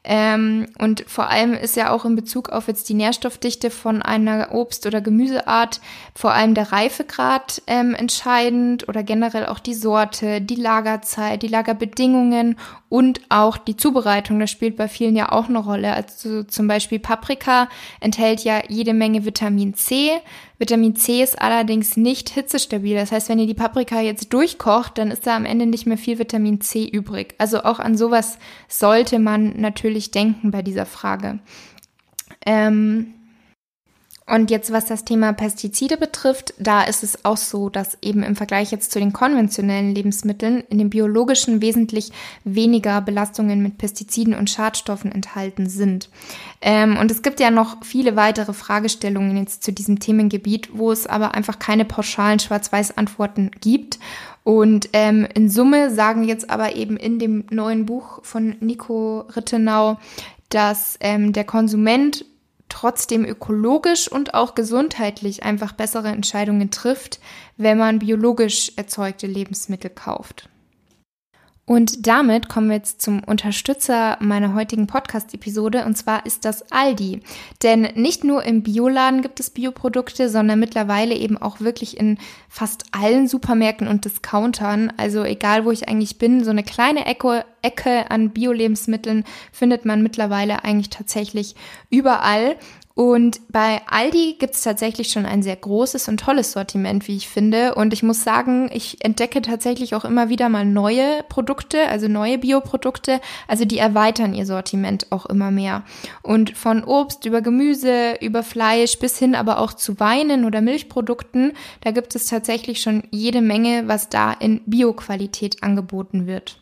Ähm, 0.10 0.68
und 0.80 1.04
vor 1.06 1.30
allem 1.30 1.54
ist 1.54 1.76
ja 1.76 1.92
auch 1.92 2.06
in 2.06 2.16
Bezug 2.16 2.48
auf 2.48 2.70
jetzt 2.70 2.88
die 2.88 2.94
Nährstoffdichte 2.94 3.70
von 3.70 4.02
einer 4.02 4.54
Obst- 4.54 4.88
oder 4.88 5.02
Gemüseart 5.02 5.82
vor 6.16 6.32
allem 6.32 6.54
der 6.54 6.72
Reifegrad 6.72 7.62
ähm, 7.68 7.94
entscheidend 7.94 8.88
oder 8.88 9.04
generell 9.04 9.48
auch 9.48 9.60
die 9.60 9.74
Sorte, 9.74 10.40
die 10.40 10.56
Lagerzeit, 10.56 11.44
die 11.44 11.50
Lagerbedingungen 11.50 12.58
und 12.88 13.20
auch 13.28 13.58
die 13.58 13.76
Zubereitung. 13.76 14.40
Das 14.40 14.50
spielt 14.50 14.78
bei 14.78 14.88
vielen 14.88 15.18
ja 15.18 15.34
auch 15.34 15.50
eine 15.50 15.60
Rolle. 15.60 15.94
Also 15.94 16.44
zum 16.44 16.68
Beispiel 16.70 17.00
Paprika 17.00 17.68
enthält 18.00 18.46
ja 18.46 18.62
jede 18.70 18.94
Menge 18.94 19.26
Vitamin 19.26 19.74
C. 19.74 20.12
Vitamin 20.60 20.96
C 20.96 21.22
ist 21.22 21.40
allerdings 21.40 21.98
nicht 21.98 22.30
hitzestabil. 22.30 22.96
Das 22.96 23.12
heißt, 23.12 23.30
wenn 23.30 23.40
ihr 23.40 23.48
die 23.48 23.54
Paprika 23.54 24.02
jetzt 24.02 24.34
durchkocht, 24.34 24.98
dann 24.98 25.12
ist 25.12 25.28
da 25.28 25.36
am 25.36 25.46
Ende 25.46 25.68
nicht 25.68 25.86
mehr 25.86 25.98
viel 25.98 26.18
Vitamin 26.18 26.62
C 26.62 26.86
übrig. 26.88 27.36
Also 27.38 27.64
auch 27.64 27.80
an 27.80 27.96
sowas 27.96 28.40
sollte 28.68 29.20
man 29.20 29.60
natürlich 29.60 30.12
denken 30.12 30.52
bei 30.52 30.64
dieser 30.64 30.86
Frage. 30.86 31.40
Ähm, 32.46 33.14
und 34.30 34.52
jetzt, 34.52 34.74
was 34.74 34.86
das 34.86 35.06
Thema 35.06 35.32
Pestizide 35.32 35.96
betrifft, 35.96 36.54
da 36.60 36.84
ist 36.84 37.02
es 37.02 37.24
auch 37.24 37.38
so, 37.38 37.70
dass 37.70 37.98
eben 38.02 38.24
im 38.24 38.36
Vergleich 38.36 38.72
jetzt 38.72 38.92
zu 38.92 39.00
den 39.00 39.14
konventionellen 39.14 39.96
Lebensmitteln 39.96 40.66
in 40.70 40.78
den 40.78 40.90
biologischen 40.90 41.62
wesentlich 41.62 42.12
weniger 42.44 43.00
Belastungen 43.00 43.64
mit 43.64 43.78
Pestiziden 43.78 44.34
und 44.34 44.50
Schadstoffen 44.50 45.14
enthalten 45.14 45.70
sind. 45.70 46.10
Ähm, 46.60 46.98
und 46.98 47.10
es 47.10 47.22
gibt 47.22 47.40
ja 47.40 47.52
noch 47.52 47.86
viele 47.86 48.18
weitere 48.18 48.52
Fragestellungen 48.52 49.38
jetzt 49.38 49.64
zu 49.64 49.72
diesem 49.72 50.00
Themengebiet, 50.00 50.72
wo 50.74 50.92
es 50.92 51.08
aber 51.08 51.34
einfach 51.34 51.58
keine 51.58 51.86
pauschalen 51.86 52.40
Schwarz-Weiß-Antworten 52.40 53.52
gibt. 53.62 53.98
Und 54.44 54.90
ähm, 54.92 55.26
in 55.36 55.50
Summe 55.50 55.90
sagen 55.90 56.26
jetzt 56.26 56.50
aber 56.50 56.76
eben 56.76 56.98
in 56.98 57.20
dem 57.20 57.46
neuen 57.50 57.86
Buch 57.86 58.20
von 58.24 58.58
Nico 58.60 59.22
Rittenau, 59.34 59.98
dass 60.50 60.98
ähm, 61.00 61.32
der 61.32 61.46
Konsument 61.46 62.26
trotzdem 62.70 63.26
ökologisch 63.26 64.12
und 64.12 64.34
auch 64.34 64.56
gesundheitlich 64.56 65.44
einfach 65.44 65.74
bessere 65.74 66.10
Entscheidungen 66.10 66.72
trifft, 66.72 67.20
wenn 67.58 67.78
man 67.78 68.00
biologisch 68.00 68.74
erzeugte 68.76 69.28
Lebensmittel 69.28 69.90
kauft. 69.90 70.50
Und 71.68 72.08
damit 72.08 72.48
kommen 72.48 72.70
wir 72.70 72.78
jetzt 72.78 73.02
zum 73.02 73.22
Unterstützer 73.26 74.16
meiner 74.22 74.54
heutigen 74.54 74.88
Podcast-Episode 74.88 75.84
und 75.84 75.98
zwar 75.98 76.26
ist 76.26 76.46
das 76.46 76.72
Aldi. 76.72 77.20
Denn 77.62 77.90
nicht 77.96 78.24
nur 78.24 78.44
im 78.46 78.64
Bioladen 78.64 79.22
gibt 79.22 79.42
es 79.42 79.50
Bioprodukte, 79.50 80.30
sondern 80.30 80.62
mittlerweile 80.62 81.14
eben 81.14 81.38
auch 81.38 81.60
wirklich 81.60 82.00
in 82.00 82.20
fast 82.48 82.86
allen 82.94 83.28
Supermärkten 83.28 83.90
und 83.90 84.06
Discountern. 84.06 84.94
Also 84.96 85.26
egal 85.26 85.66
wo 85.66 85.72
ich 85.72 85.90
eigentlich 85.90 86.18
bin, 86.18 86.46
so 86.46 86.52
eine 86.52 86.64
kleine 86.64 87.06
Ecke, 87.06 87.44
Ecke 87.62 88.10
an 88.12 88.30
Bio-Lebensmitteln 88.30 89.26
findet 89.52 89.84
man 89.84 90.02
mittlerweile 90.02 90.64
eigentlich 90.64 90.90
tatsächlich 90.90 91.56
überall. 91.90 92.56
Und 92.98 93.42
bei 93.50 93.82
Aldi 93.86 94.38
gibt 94.40 94.56
es 94.56 94.64
tatsächlich 94.64 95.12
schon 95.12 95.28
ein 95.28 95.44
sehr 95.44 95.56
großes 95.56 96.08
und 96.08 96.20
tolles 96.20 96.54
Sortiment, 96.54 97.08
wie 97.08 97.16
ich 97.16 97.30
finde. 97.30 97.76
Und 97.76 97.94
ich 97.94 98.02
muss 98.02 98.24
sagen, 98.24 98.72
ich 98.74 99.06
entdecke 99.06 99.44
tatsächlich 99.44 99.94
auch 99.94 100.04
immer 100.04 100.30
wieder 100.30 100.50
mal 100.50 100.66
neue 100.66 101.22
Produkte, 101.30 101.88
also 101.90 102.08
neue 102.08 102.40
Bioprodukte. 102.40 103.22
Also 103.48 103.66
die 103.66 103.78
erweitern 103.78 104.34
ihr 104.34 104.48
Sortiment 104.48 105.12
auch 105.12 105.28
immer 105.28 105.52
mehr. 105.52 105.84
Und 106.24 106.58
von 106.58 106.84
Obst 106.84 107.26
über 107.26 107.42
Gemüse, 107.42 108.16
über 108.20 108.42
Fleisch 108.42 108.98
bis 108.98 109.20
hin 109.20 109.36
aber 109.36 109.60
auch 109.60 109.74
zu 109.74 110.00
Weinen 110.00 110.44
oder 110.44 110.62
Milchprodukten, 110.62 111.54
da 111.82 111.92
gibt 111.92 112.16
es 112.16 112.26
tatsächlich 112.26 112.82
schon 112.82 113.04
jede 113.12 113.42
Menge, 113.42 113.88
was 113.88 114.10
da 114.10 114.34
in 114.34 114.62
Bioqualität 114.66 115.62
angeboten 115.62 116.26
wird. 116.26 116.58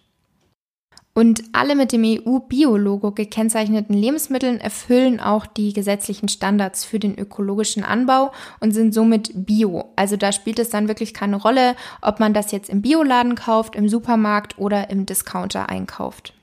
Und 1.18 1.44
alle 1.54 1.76
mit 1.76 1.94
dem 1.94 2.04
EU-Bio-Logo 2.04 3.14
gekennzeichneten 3.14 3.96
Lebensmitteln 3.96 4.60
erfüllen 4.60 5.22
auch 5.22 5.46
die 5.46 5.72
gesetzlichen 5.72 6.28
Standards 6.28 6.84
für 6.84 7.00
den 7.00 7.18
ökologischen 7.18 7.86
Anbau 7.86 8.34
und 8.60 8.74
sind 8.74 8.94
somit 8.94 9.32
Bio. 9.34 9.94
Also 9.96 10.18
da 10.18 10.34
spielt 10.34 10.60
es 10.60 10.70
dann 10.70 10.90
wirklich 10.90 11.14
keine 11.14 11.38
Rolle, 11.38 11.78
ob 12.02 12.20
man 12.20 12.34
das 12.34 12.52
jetzt 12.52 12.70
im 12.70 12.82
Bioladen 12.82 13.36
kauft, 13.36 13.78
im 13.78 13.88
Supermarkt 13.88 14.58
oder 14.58 14.90
im 14.90 15.06
Discounter 15.06 15.70
einkauft. 15.70 16.35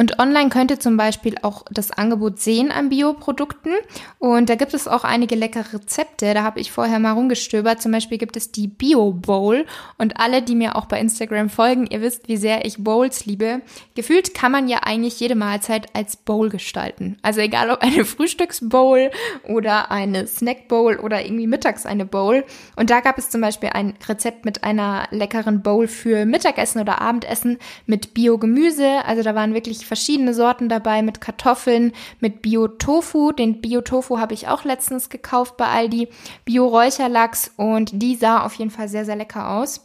Und 0.00 0.18
online 0.18 0.48
könnt 0.48 0.70
ihr 0.70 0.80
zum 0.80 0.96
Beispiel 0.96 1.34
auch 1.42 1.66
das 1.70 1.90
Angebot 1.90 2.40
sehen 2.40 2.72
an 2.72 2.88
Bioprodukten. 2.88 3.74
Und 4.18 4.48
da 4.48 4.54
gibt 4.54 4.72
es 4.72 4.88
auch 4.88 5.04
einige 5.04 5.34
leckere 5.34 5.74
Rezepte. 5.74 6.32
Da 6.32 6.42
habe 6.42 6.58
ich 6.58 6.72
vorher 6.72 6.98
mal 6.98 7.12
rumgestöbert. 7.12 7.82
Zum 7.82 7.92
Beispiel 7.92 8.16
gibt 8.16 8.34
es 8.38 8.50
die 8.50 8.66
Bio 8.66 9.12
Bowl. 9.12 9.66
Und 9.98 10.18
alle, 10.18 10.40
die 10.40 10.54
mir 10.54 10.76
auch 10.76 10.86
bei 10.86 10.98
Instagram 10.98 11.50
folgen, 11.50 11.86
ihr 11.86 12.00
wisst, 12.00 12.28
wie 12.28 12.38
sehr 12.38 12.64
ich 12.64 12.82
Bowls 12.82 13.26
liebe. 13.26 13.60
Gefühlt 13.94 14.32
kann 14.32 14.52
man 14.52 14.68
ja 14.68 14.78
eigentlich 14.84 15.20
jede 15.20 15.34
Mahlzeit 15.34 15.94
als 15.94 16.16
Bowl 16.16 16.48
gestalten. 16.48 17.18
Also 17.20 17.42
egal 17.42 17.68
ob 17.68 17.82
eine 17.82 18.04
Frühstücksbowl 18.06 19.10
oder 19.48 19.90
eine 19.90 20.26
Snackbowl 20.26 20.96
oder 20.96 21.22
irgendwie 21.22 21.46
mittags 21.46 21.84
eine 21.84 22.06
Bowl. 22.06 22.46
Und 22.74 22.88
da 22.88 23.00
gab 23.00 23.18
es 23.18 23.28
zum 23.28 23.42
Beispiel 23.42 23.68
ein 23.74 23.92
Rezept 24.08 24.46
mit 24.46 24.64
einer 24.64 25.08
leckeren 25.10 25.60
Bowl 25.60 25.86
für 25.88 26.24
Mittagessen 26.24 26.80
oder 26.80 27.02
Abendessen 27.02 27.58
mit 27.84 28.14
Bio-Gemüse. 28.14 29.04
Also 29.04 29.22
da 29.22 29.34
waren 29.34 29.52
wirklich 29.52 29.89
verschiedene 29.90 30.34
Sorten 30.34 30.68
dabei 30.68 31.02
mit 31.02 31.20
Kartoffeln, 31.20 31.92
mit 32.20 32.42
Bio-Tofu. 32.42 33.32
Den 33.32 33.60
Bio-Tofu 33.60 34.20
habe 34.20 34.34
ich 34.34 34.46
auch 34.46 34.62
letztens 34.62 35.08
gekauft 35.08 35.56
bei 35.56 35.66
Aldi. 35.66 36.06
Bio-Räucherlachs 36.44 37.50
und 37.56 37.90
die 38.00 38.14
sah 38.14 38.44
auf 38.44 38.54
jeden 38.54 38.70
Fall 38.70 38.88
sehr, 38.88 39.04
sehr 39.04 39.16
lecker 39.16 39.50
aus. 39.50 39.82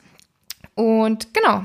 Und 0.75 1.33
genau, 1.33 1.63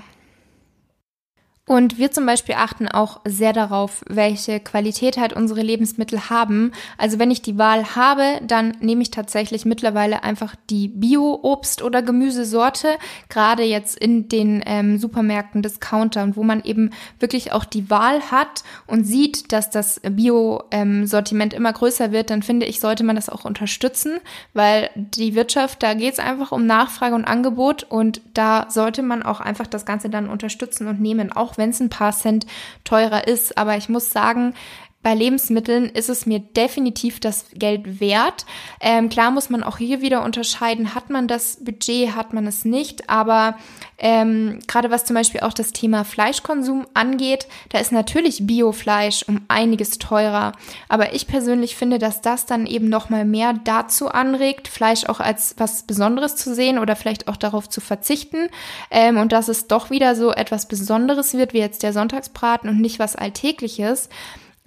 und 1.70 1.98
wir 1.98 2.10
zum 2.10 2.26
Beispiel 2.26 2.56
achten 2.56 2.88
auch 2.88 3.20
sehr 3.24 3.52
darauf, 3.52 4.02
welche 4.08 4.58
Qualität 4.58 5.16
halt 5.18 5.32
unsere 5.32 5.62
Lebensmittel 5.62 6.28
haben. 6.28 6.72
Also 6.98 7.20
wenn 7.20 7.30
ich 7.30 7.42
die 7.42 7.58
Wahl 7.58 7.94
habe, 7.94 8.40
dann 8.44 8.76
nehme 8.80 9.02
ich 9.02 9.12
tatsächlich 9.12 9.64
mittlerweile 9.64 10.24
einfach 10.24 10.56
die 10.68 10.88
Bio-Obst- 10.88 11.82
oder 11.84 12.02
Gemüsesorte, 12.02 12.88
gerade 13.28 13.62
jetzt 13.62 13.96
in 13.96 14.28
den 14.28 14.64
ähm, 14.66 14.98
Supermärkten, 14.98 15.62
Discountern, 15.62 16.34
wo 16.34 16.42
man 16.42 16.60
eben 16.64 16.90
wirklich 17.20 17.52
auch 17.52 17.64
die 17.64 17.88
Wahl 17.88 18.20
hat 18.32 18.64
und 18.88 19.04
sieht, 19.04 19.52
dass 19.52 19.70
das 19.70 20.00
Bio-Sortiment 20.00 21.54
immer 21.54 21.72
größer 21.72 22.10
wird, 22.10 22.30
dann 22.30 22.42
finde 22.42 22.66
ich, 22.66 22.80
sollte 22.80 23.04
man 23.04 23.14
das 23.14 23.28
auch 23.28 23.44
unterstützen, 23.44 24.18
weil 24.54 24.90
die 24.96 25.36
Wirtschaft, 25.36 25.84
da 25.84 25.94
geht 25.94 26.14
es 26.14 26.18
einfach 26.18 26.50
um 26.50 26.66
Nachfrage 26.66 27.14
und 27.14 27.26
Angebot 27.26 27.84
und 27.84 28.22
da 28.34 28.66
sollte 28.70 29.02
man 29.02 29.22
auch 29.22 29.38
einfach 29.38 29.68
das 29.68 29.86
Ganze 29.86 30.10
dann 30.10 30.28
unterstützen 30.28 30.88
und 30.88 31.00
nehmen, 31.00 31.30
auch 31.30 31.58
wenn 31.60 31.70
es 31.70 31.80
ein 31.80 31.90
paar 31.90 32.12
Cent 32.12 32.46
teurer 32.82 33.28
ist. 33.28 33.56
Aber 33.56 33.76
ich 33.76 33.88
muss 33.88 34.10
sagen, 34.10 34.54
bei 35.02 35.14
Lebensmitteln 35.14 35.86
ist 35.86 36.10
es 36.10 36.26
mir 36.26 36.40
definitiv 36.40 37.20
das 37.20 37.46
Geld 37.54 38.00
wert. 38.00 38.44
Ähm, 38.80 39.08
klar 39.08 39.30
muss 39.30 39.48
man 39.48 39.62
auch 39.62 39.78
hier 39.78 40.02
wieder 40.02 40.22
unterscheiden, 40.22 40.94
hat 40.94 41.08
man 41.08 41.26
das 41.26 41.64
Budget, 41.64 42.14
hat 42.14 42.34
man 42.34 42.46
es 42.46 42.66
nicht. 42.66 43.08
Aber 43.08 43.56
ähm, 43.96 44.58
gerade 44.66 44.90
was 44.90 45.06
zum 45.06 45.14
Beispiel 45.14 45.40
auch 45.40 45.54
das 45.54 45.72
Thema 45.72 46.04
Fleischkonsum 46.04 46.86
angeht, 46.92 47.46
da 47.70 47.78
ist 47.78 47.92
natürlich 47.92 48.46
Biofleisch 48.46 49.24
um 49.26 49.40
einiges 49.48 49.96
teurer. 49.96 50.52
Aber 50.90 51.14
ich 51.14 51.26
persönlich 51.26 51.76
finde, 51.76 51.98
dass 51.98 52.20
das 52.20 52.44
dann 52.44 52.66
eben 52.66 52.90
nochmal 52.90 53.24
mehr 53.24 53.54
dazu 53.54 54.10
anregt, 54.10 54.68
Fleisch 54.68 55.06
auch 55.06 55.20
als 55.20 55.54
was 55.56 55.84
Besonderes 55.84 56.36
zu 56.36 56.54
sehen 56.54 56.78
oder 56.78 56.94
vielleicht 56.94 57.26
auch 57.26 57.36
darauf 57.36 57.70
zu 57.70 57.80
verzichten. 57.80 58.48
Ähm, 58.90 59.16
und 59.16 59.32
dass 59.32 59.48
es 59.48 59.66
doch 59.66 59.88
wieder 59.88 60.14
so 60.14 60.30
etwas 60.30 60.68
Besonderes 60.68 61.32
wird, 61.32 61.54
wie 61.54 61.58
jetzt 61.58 61.82
der 61.82 61.94
Sonntagsbraten 61.94 62.68
und 62.68 62.82
nicht 62.82 62.98
was 62.98 63.16
Alltägliches. 63.16 64.10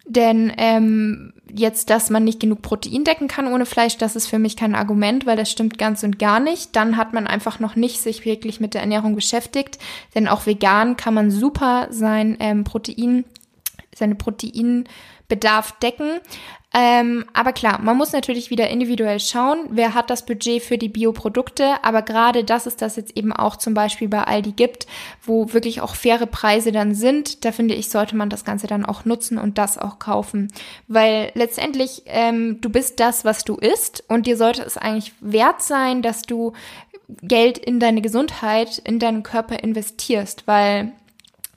Denn 0.05 0.51
ähm, 0.57 1.33
jetzt, 1.49 1.89
dass 1.89 2.09
man 2.09 2.25
nicht 2.25 2.39
genug 2.39 2.61
Protein 2.61 3.05
decken 3.05 3.27
kann 3.27 3.47
ohne 3.47 3.65
Fleisch, 3.65 3.97
das 3.97 4.15
ist 4.15 4.27
für 4.27 4.39
mich 4.39 4.57
kein 4.57 4.75
Argument, 4.75 5.25
weil 5.25 5.37
das 5.37 5.49
stimmt 5.49 5.77
ganz 5.77 6.03
und 6.03 6.19
gar 6.19 6.39
nicht. 6.39 6.75
Dann 6.75 6.97
hat 6.97 7.13
man 7.13 7.25
einfach 7.25 7.59
noch 7.59 7.75
nicht 7.75 8.01
sich 8.01 8.25
wirklich 8.25 8.59
mit 8.59 8.73
der 8.73 8.81
Ernährung 8.81 9.15
beschäftigt. 9.15 9.79
Denn 10.13 10.27
auch 10.27 10.45
vegan 10.45 10.97
kann 10.97 11.13
man 11.13 11.31
super 11.31 11.87
sein 11.89 12.35
ähm, 12.41 12.65
Protein, 12.65 13.23
seine 13.95 14.15
Proteinbedarf 14.15 15.71
decken. 15.79 16.19
Ähm, 16.75 17.25
aber 17.33 17.53
klar, 17.53 17.79
man 17.81 17.97
muss 17.97 18.13
natürlich 18.13 18.49
wieder 18.49 18.69
individuell 18.69 19.19
schauen, 19.19 19.67
wer 19.69 19.93
hat 19.93 20.09
das 20.09 20.25
Budget 20.25 20.63
für 20.63 20.79
die 20.79 20.89
Bioprodukte. 20.89 21.75
Aber 21.83 22.01
gerade 22.01 22.43
das 22.43 22.65
ist 22.65 22.81
das 22.81 22.95
jetzt 22.95 23.15
eben 23.15 23.31
auch 23.31 23.57
zum 23.57 23.75
Beispiel 23.75 24.07
bei 24.07 24.23
Aldi 24.23 24.53
gibt, 24.53 24.87
wo 25.21 25.53
wirklich 25.53 25.81
auch 25.81 25.93
faire 25.93 26.25
Preise 26.25 26.71
dann 26.71 26.95
sind. 26.95 27.45
Da 27.45 27.51
finde 27.51 27.75
ich, 27.75 27.89
sollte 27.89 28.15
man 28.15 28.29
das 28.29 28.43
Ganze 28.43 28.65
dann 28.65 28.85
auch 28.85 29.05
nutzen 29.05 29.37
und 29.37 29.59
das 29.59 29.77
auch 29.77 29.99
kaufen. 29.99 30.51
Weil 30.87 31.31
letztendlich, 31.35 32.03
ähm, 32.07 32.59
du 32.59 32.69
bist 32.69 32.99
das, 32.99 33.23
was 33.23 33.43
du 33.43 33.55
isst 33.55 34.03
und 34.07 34.25
dir 34.25 34.35
sollte 34.35 34.63
es 34.63 34.77
eigentlich 34.77 35.13
wert 35.21 35.61
sein, 35.61 36.01
dass 36.01 36.23
du 36.23 36.53
Geld 37.21 37.59
in 37.59 37.79
deine 37.79 38.01
Gesundheit, 38.01 38.79
in 38.79 38.97
deinen 38.97 39.21
Körper 39.21 39.61
investierst, 39.61 40.47
weil 40.47 40.93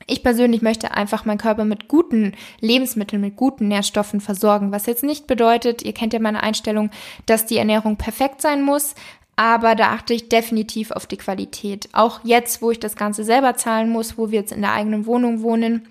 ich 0.06 0.22
persönlich 0.22 0.62
möchte 0.62 0.92
einfach 0.92 1.24
meinen 1.24 1.38
Körper 1.38 1.64
mit 1.64 1.88
guten 1.88 2.32
Lebensmitteln, 2.60 3.20
mit 3.20 3.36
guten 3.36 3.68
Nährstoffen 3.68 4.20
versorgen, 4.20 4.72
was 4.72 4.86
jetzt 4.86 5.02
nicht 5.02 5.26
bedeutet, 5.26 5.82
ihr 5.82 5.92
kennt 5.92 6.12
ja 6.12 6.20
meine 6.20 6.42
Einstellung, 6.42 6.90
dass 7.26 7.46
die 7.46 7.58
Ernährung 7.58 7.96
perfekt 7.96 8.40
sein 8.40 8.62
muss, 8.62 8.94
aber 9.36 9.74
da 9.74 9.90
achte 9.90 10.14
ich 10.14 10.28
definitiv 10.28 10.90
auf 10.90 11.06
die 11.06 11.18
Qualität. 11.18 11.88
Auch 11.92 12.20
jetzt, 12.24 12.62
wo 12.62 12.70
ich 12.70 12.80
das 12.80 12.96
Ganze 12.96 13.22
selber 13.22 13.54
zahlen 13.56 13.90
muss, 13.90 14.16
wo 14.16 14.30
wir 14.30 14.40
jetzt 14.40 14.52
in 14.52 14.62
der 14.62 14.72
eigenen 14.72 15.06
Wohnung 15.06 15.42
wohnen, 15.42 15.86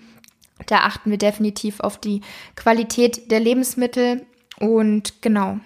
da 0.66 0.78
achten 0.78 1.10
wir 1.10 1.18
definitiv 1.18 1.80
auf 1.80 1.98
die 1.98 2.22
Qualität 2.56 3.30
der 3.30 3.40
Lebensmittel 3.40 4.26
und 4.58 5.22
genau. 5.22 5.60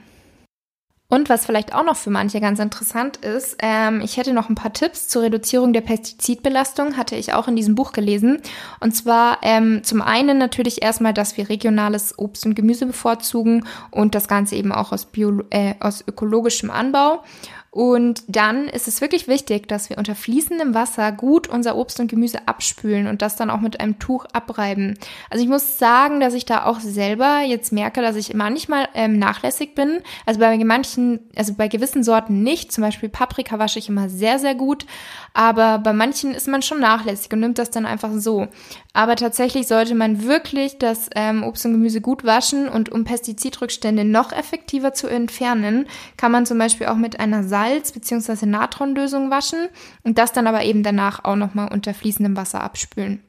Und 1.11 1.29
was 1.29 1.45
vielleicht 1.45 1.75
auch 1.75 1.85
noch 1.85 1.97
für 1.97 2.09
manche 2.09 2.41
ganz 2.41 2.61
interessant 2.61 3.17
ist, 3.19 3.57
ähm, 3.59 4.01
ich 4.01 4.17
hätte 4.17 4.33
noch 4.33 4.49
ein 4.49 4.55
paar 4.55 4.73
Tipps 4.73 5.09
zur 5.09 5.23
Reduzierung 5.23 5.73
der 5.73 5.81
Pestizidbelastung, 5.81 6.97
hatte 6.97 7.17
ich 7.17 7.35
auch 7.35 7.49
in 7.49 7.57
diesem 7.57 7.75
Buch 7.75 7.93
gelesen. 7.93 8.41
Und 8.79 8.93
zwar 8.93 9.39
ähm, 9.43 9.83
zum 9.83 10.03
einen 10.03 10.39
natürlich 10.39 10.83
erstmal, 10.83 11.13
dass 11.13 11.37
wir 11.37 11.49
regionales 11.49 12.17
Obst 12.17 12.47
und 12.47 12.55
Gemüse 12.55 12.87
bevorzugen 12.87 13.67
und 13.91 14.15
das 14.15 14.29
Ganze 14.29 14.55
eben 14.55 14.71
auch 14.71 14.93
aus, 14.93 15.05
Bio, 15.05 15.43
äh, 15.51 15.75
aus 15.81 16.05
ökologischem 16.07 16.71
Anbau. 16.71 17.25
Und 17.73 18.25
dann 18.27 18.67
ist 18.67 18.89
es 18.89 19.01
wirklich 19.01 19.29
wichtig, 19.29 19.69
dass 19.69 19.91
wir 19.91 19.99
unter 19.99 20.17
fließendem 20.17 20.75
Wasser 20.75 21.13
gut 21.13 21.47
unser 21.47 21.77
Obst 21.77 22.01
und 22.01 22.09
Gemüse 22.09 22.49
abspülen 22.49 23.07
und 23.07 23.23
das 23.23 23.37
dann 23.37 23.49
auch 23.49 23.61
mit 23.61 23.79
einem 23.79 24.01
Tuch 24.01 24.25
abreiben. 24.33 24.99
Also 25.31 25.45
ich 25.45 25.49
muss 25.49 25.79
sagen, 25.79 26.19
dass 26.19 26.35
ich 26.35 26.45
da 26.45 26.65
auch 26.65 26.81
selber 26.81 27.43
jetzt 27.47 27.73
merke, 27.73 28.03
dass 28.03 28.17
ich 28.17 28.35
manchmal 28.35 28.89
ähm, 28.95 29.21
nachlässig 29.21 29.77
bin. 29.77 30.01
Also 30.27 30.41
bei 30.41 30.57
manchen, 30.65 31.21
also 31.37 31.55
bei 31.55 31.69
gewissen 31.69 32.03
Sorten 32.03 32.43
nicht. 32.43 32.73
Zum 32.73 32.83
Beispiel 32.83 33.09
Paprika 33.09 33.61
wasche 33.61 33.79
ich 33.79 33.89
immer 33.89 34.09
sehr, 34.09 34.41
sehr 34.41 34.57
gut. 34.57 34.85
Aber 35.33 35.79
bei 35.79 35.93
manchen 35.93 36.35
ist 36.35 36.49
man 36.49 36.63
schon 36.63 36.81
nachlässig 36.81 37.33
und 37.33 37.39
nimmt 37.39 37.59
das 37.59 37.71
dann 37.71 37.87
einfach 37.87 38.11
so. 38.15 38.49
Aber 38.93 39.15
tatsächlich 39.15 39.69
sollte 39.69 39.95
man 39.95 40.25
wirklich 40.25 40.79
das 40.79 41.09
ähm, 41.15 41.45
Obst 41.45 41.65
und 41.65 41.73
Gemüse 41.73 42.01
gut 42.01 42.25
waschen 42.25 42.69
und 42.69 42.91
um 42.91 43.05
Pestizidrückstände 43.05 44.05
noch 44.05 44.33
effektiver 44.33 44.93
zu 44.93 45.07
entfernen, 45.07 45.87
kann 46.17 46.33
man 46.33 46.47
zum 46.47 46.59
Beispiel 46.59 46.89
auch 46.89 46.97
mit 46.97 47.21
einer 47.21 47.45
Salz- 47.61 47.93
bzw. 47.93 48.47
Natronlösung 48.47 49.31
waschen 49.31 49.69
und 50.03 50.19
das 50.19 50.33
dann 50.33 50.47
aber 50.47 50.65
eben 50.65 50.83
danach 50.83 51.25
auch 51.25 51.37
nochmal 51.37 51.69
unter 51.73 51.95
fließendem 51.95 52.37
Wasser 52.37 52.63
abspülen. 52.63 53.23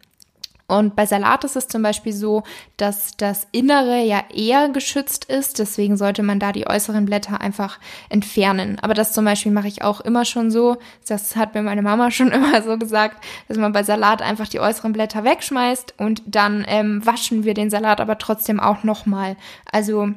Und 0.68 0.96
bei 0.96 1.06
Salat 1.06 1.44
ist 1.44 1.58
es 1.58 1.68
zum 1.68 1.82
Beispiel 1.82 2.14
so, 2.14 2.44
dass 2.78 3.18
das 3.18 3.46
Innere 3.52 4.06
ja 4.06 4.24
eher 4.34 4.70
geschützt 4.70 5.26
ist. 5.26 5.60
Deswegen 5.60 5.98
sollte 5.98 6.24
man 6.24 6.40
da 6.40 6.54
die 6.54 6.66
äußeren 6.66 7.04
Blätter 7.04 7.42
einfach 7.42 7.78
entfernen. 8.08 8.80
Aber 8.82 8.94
das 8.94 9.12
zum 9.12 9.26
Beispiel 9.26 9.52
mache 9.52 9.68
ich 9.68 9.84
auch 9.84 10.00
immer 10.00 10.24
schon 10.24 10.50
so. 10.50 10.78
Das 11.06 11.36
hat 11.36 11.56
mir 11.56 11.62
meine 11.62 11.82
Mama 11.82 12.10
schon 12.10 12.32
immer 12.32 12.64
so 12.64 12.78
gesagt, 12.78 13.22
dass 13.50 13.58
man 13.58 13.74
bei 13.74 13.84
Salat 13.84 14.22
einfach 14.22 14.48
die 14.48 14.62
äußeren 14.62 14.94
Blätter 14.94 15.26
wegschmeißt 15.26 15.96
und 15.98 16.24
dann 16.26 16.64
ähm, 16.66 17.06
waschen 17.06 17.44
wir 17.44 17.54
den 17.54 17.70
Salat 17.70 18.00
aber 18.00 18.18
trotzdem 18.18 18.62
auch 18.62 18.86
nochmal. 18.86 19.36
Also 19.70 20.14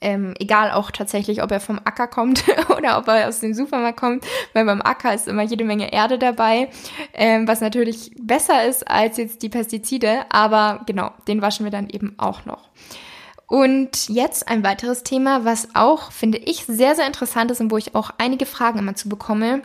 ähm, 0.00 0.34
egal 0.38 0.70
auch 0.70 0.90
tatsächlich, 0.90 1.42
ob 1.42 1.50
er 1.50 1.60
vom 1.60 1.80
Acker 1.84 2.06
kommt 2.06 2.44
oder 2.76 2.98
ob 2.98 3.08
er 3.08 3.28
aus 3.28 3.40
dem 3.40 3.54
Supermarkt 3.54 3.98
kommt, 3.98 4.24
weil 4.52 4.64
beim 4.64 4.82
Acker 4.82 5.14
ist 5.14 5.28
immer 5.28 5.42
jede 5.42 5.64
Menge 5.64 5.92
Erde 5.92 6.18
dabei, 6.18 6.70
ähm, 7.14 7.46
was 7.46 7.60
natürlich 7.60 8.12
besser 8.20 8.66
ist 8.66 8.88
als 8.90 9.16
jetzt 9.16 9.42
die 9.42 9.48
Pestizide, 9.48 10.24
aber 10.30 10.82
genau, 10.86 11.10
den 11.28 11.42
waschen 11.42 11.64
wir 11.64 11.70
dann 11.70 11.88
eben 11.88 12.14
auch 12.18 12.44
noch. 12.44 12.68
Und 13.46 14.08
jetzt 14.08 14.46
ein 14.46 14.62
weiteres 14.62 15.02
Thema, 15.02 15.44
was 15.44 15.74
auch, 15.74 16.12
finde 16.12 16.38
ich, 16.38 16.66
sehr, 16.66 16.94
sehr 16.94 17.06
interessant 17.06 17.50
ist 17.50 17.60
und 17.60 17.72
wo 17.72 17.78
ich 17.78 17.96
auch 17.96 18.10
einige 18.16 18.46
Fragen 18.46 18.78
immer 18.78 18.94
zu 18.94 19.08
bekomme, 19.08 19.62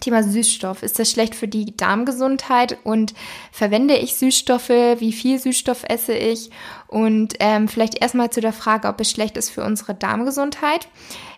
Thema 0.00 0.22
Süßstoff. 0.22 0.82
Ist 0.82 0.98
das 0.98 1.10
schlecht 1.10 1.34
für 1.34 1.48
die 1.48 1.76
Darmgesundheit 1.76 2.78
und 2.84 3.14
verwende 3.52 3.96
ich 3.96 4.16
Süßstoffe? 4.16 4.68
Wie 4.68 5.12
viel 5.12 5.38
Süßstoff 5.38 5.84
esse 5.88 6.14
ich? 6.14 6.50
Und 6.86 7.34
ähm, 7.40 7.68
vielleicht 7.68 8.00
erstmal 8.00 8.30
zu 8.30 8.40
der 8.40 8.52
Frage, 8.52 8.88
ob 8.88 9.00
es 9.00 9.10
schlecht 9.10 9.36
ist 9.36 9.50
für 9.50 9.64
unsere 9.64 9.94
Darmgesundheit. 9.94 10.88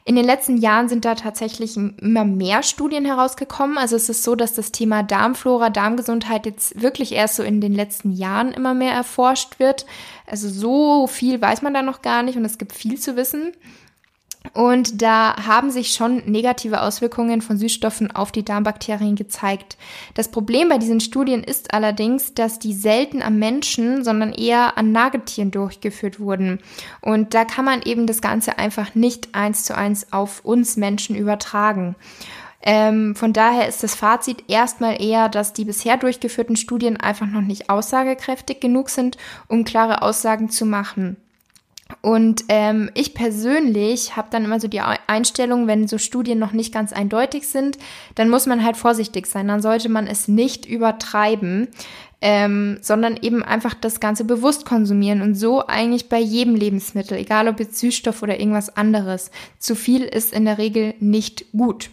In 0.04 0.14
den 0.14 0.24
letzten 0.24 0.58
Jahren 0.58 0.88
sind 0.88 1.04
da 1.04 1.16
tatsächlich 1.16 1.76
immer 1.76 2.24
mehr 2.24 2.62
Studien 2.62 3.04
herausgekommen. 3.04 3.76
Also 3.76 3.96
es 3.96 4.08
ist 4.08 4.22
so, 4.22 4.36
dass 4.36 4.52
das 4.52 4.70
Thema 4.70 5.02
Darmflora, 5.02 5.68
Darmgesundheit 5.68 6.46
jetzt 6.46 6.80
wirklich 6.80 7.10
erst 7.10 7.34
so 7.34 7.42
in 7.42 7.60
den 7.60 7.74
letzten 7.74 8.12
Jahren 8.12 8.52
immer 8.52 8.72
mehr 8.72 8.92
erforscht 8.92 9.58
wird. 9.58 9.84
Also 10.24 10.48
so 10.48 11.08
viel 11.08 11.40
weiß 11.42 11.62
man 11.62 11.74
da 11.74 11.82
noch 11.82 12.02
gar 12.02 12.22
nicht 12.22 12.36
und 12.36 12.44
es 12.44 12.56
gibt 12.56 12.72
viel 12.72 13.00
zu 13.00 13.16
wissen. 13.16 13.52
Und 14.56 15.02
da 15.02 15.36
haben 15.46 15.70
sich 15.70 15.90
schon 15.90 16.22
negative 16.24 16.80
Auswirkungen 16.80 17.42
von 17.42 17.58
Süßstoffen 17.58 18.10
auf 18.12 18.32
die 18.32 18.42
Darmbakterien 18.42 19.14
gezeigt. 19.14 19.76
Das 20.14 20.30
Problem 20.30 20.70
bei 20.70 20.78
diesen 20.78 21.00
Studien 21.00 21.44
ist 21.44 21.74
allerdings, 21.74 22.32
dass 22.32 22.58
die 22.58 22.72
selten 22.72 23.20
am 23.20 23.38
Menschen, 23.38 24.02
sondern 24.02 24.32
eher 24.32 24.78
an 24.78 24.92
Nagetieren 24.92 25.50
durchgeführt 25.50 26.20
wurden. 26.20 26.60
Und 27.02 27.34
da 27.34 27.44
kann 27.44 27.66
man 27.66 27.82
eben 27.82 28.06
das 28.06 28.22
Ganze 28.22 28.56
einfach 28.56 28.94
nicht 28.94 29.34
eins 29.34 29.64
zu 29.64 29.76
eins 29.76 30.10
auf 30.14 30.42
uns 30.42 30.78
Menschen 30.78 31.16
übertragen. 31.16 31.94
Ähm, 32.62 33.14
von 33.14 33.34
daher 33.34 33.68
ist 33.68 33.82
das 33.82 33.94
Fazit 33.94 34.44
erstmal 34.48 35.02
eher, 35.02 35.28
dass 35.28 35.52
die 35.52 35.66
bisher 35.66 35.98
durchgeführten 35.98 36.56
Studien 36.56 36.96
einfach 36.96 37.26
noch 37.26 37.42
nicht 37.42 37.68
aussagekräftig 37.68 38.60
genug 38.60 38.88
sind, 38.88 39.18
um 39.48 39.64
klare 39.64 40.00
Aussagen 40.00 40.48
zu 40.48 40.64
machen. 40.64 41.18
Und 42.02 42.44
ähm, 42.48 42.90
ich 42.94 43.14
persönlich 43.14 44.16
habe 44.16 44.28
dann 44.30 44.44
immer 44.44 44.58
so 44.58 44.68
die 44.68 44.80
Einstellung, 44.80 45.66
wenn 45.66 45.86
so 45.86 45.98
Studien 45.98 46.38
noch 46.38 46.52
nicht 46.52 46.74
ganz 46.74 46.92
eindeutig 46.92 47.46
sind, 47.46 47.78
dann 48.16 48.28
muss 48.28 48.46
man 48.46 48.64
halt 48.64 48.76
vorsichtig 48.76 49.26
sein. 49.26 49.48
Dann 49.48 49.62
sollte 49.62 49.88
man 49.88 50.06
es 50.06 50.26
nicht 50.26 50.66
übertreiben, 50.66 51.68
ähm, 52.20 52.78
sondern 52.80 53.16
eben 53.20 53.42
einfach 53.44 53.74
das 53.74 54.00
Ganze 54.00 54.24
bewusst 54.24 54.64
konsumieren 54.64 55.22
und 55.22 55.34
so 55.36 55.66
eigentlich 55.66 56.08
bei 56.08 56.18
jedem 56.18 56.54
Lebensmittel, 56.54 57.18
egal 57.18 57.46
ob 57.46 57.60
jetzt 57.60 57.78
Süßstoff 57.78 58.22
oder 58.22 58.40
irgendwas 58.40 58.76
anderes. 58.76 59.30
Zu 59.58 59.76
viel 59.76 60.02
ist 60.02 60.32
in 60.32 60.44
der 60.44 60.58
Regel 60.58 60.94
nicht 60.98 61.52
gut. 61.52 61.90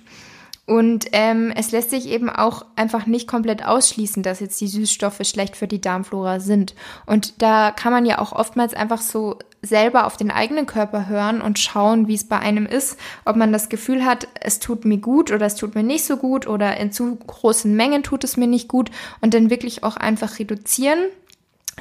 Und 0.66 1.08
ähm, 1.12 1.52
es 1.56 1.72
lässt 1.72 1.90
sich 1.90 2.08
eben 2.08 2.30
auch 2.30 2.66
einfach 2.78 3.06
nicht 3.06 3.28
komplett 3.28 3.66
ausschließen, 3.66 4.24
dass 4.24 4.40
jetzt 4.40 4.62
die 4.62 4.70
Süßstoffe 4.70 5.20
schlecht 5.24 5.58
für 5.58 5.68
die 5.68 5.82
Darmflora 5.82 6.40
sind. 6.40 6.74
Und 7.06 7.42
da 7.42 7.72
kann 7.72 7.92
man 7.92 8.06
ja 8.06 8.20
auch 8.20 8.32
oftmals 8.32 8.74
einfach 8.74 9.02
so 9.02 9.38
selber 9.64 10.06
auf 10.06 10.18
den 10.18 10.30
eigenen 10.30 10.66
Körper 10.66 11.08
hören 11.08 11.42
und 11.42 11.58
schauen, 11.58 12.08
wie 12.08 12.16
es 12.16 12.28
bei 12.28 12.38
einem 12.38 12.66
ist, 12.66 13.00
ob 13.26 13.38
man 13.38 13.54
das 13.54 13.70
Gefühl 13.70 14.06
hat, 14.06 14.28
es 14.42 14.60
tut 14.60 14.86
mir 14.86 14.98
gut 14.98 15.32
oder 15.32 15.46
es 15.46 15.56
tut 15.56 15.74
mir 15.74 15.84
nicht 15.84 16.06
so 16.06 16.18
gut 16.18 16.46
oder 16.46 16.78
in 16.78 16.92
zu 16.92 17.16
großen 17.16 17.74
Mengen 17.74 18.04
tut 18.04 18.24
es 18.24 18.38
mir 18.38 18.48
nicht 18.48 18.68
gut 18.68 18.92
und 19.22 19.34
dann 19.34 19.50
wirklich 19.50 19.84
auch 19.84 19.96
einfach 19.96 20.38
reduzieren. 20.38 21.00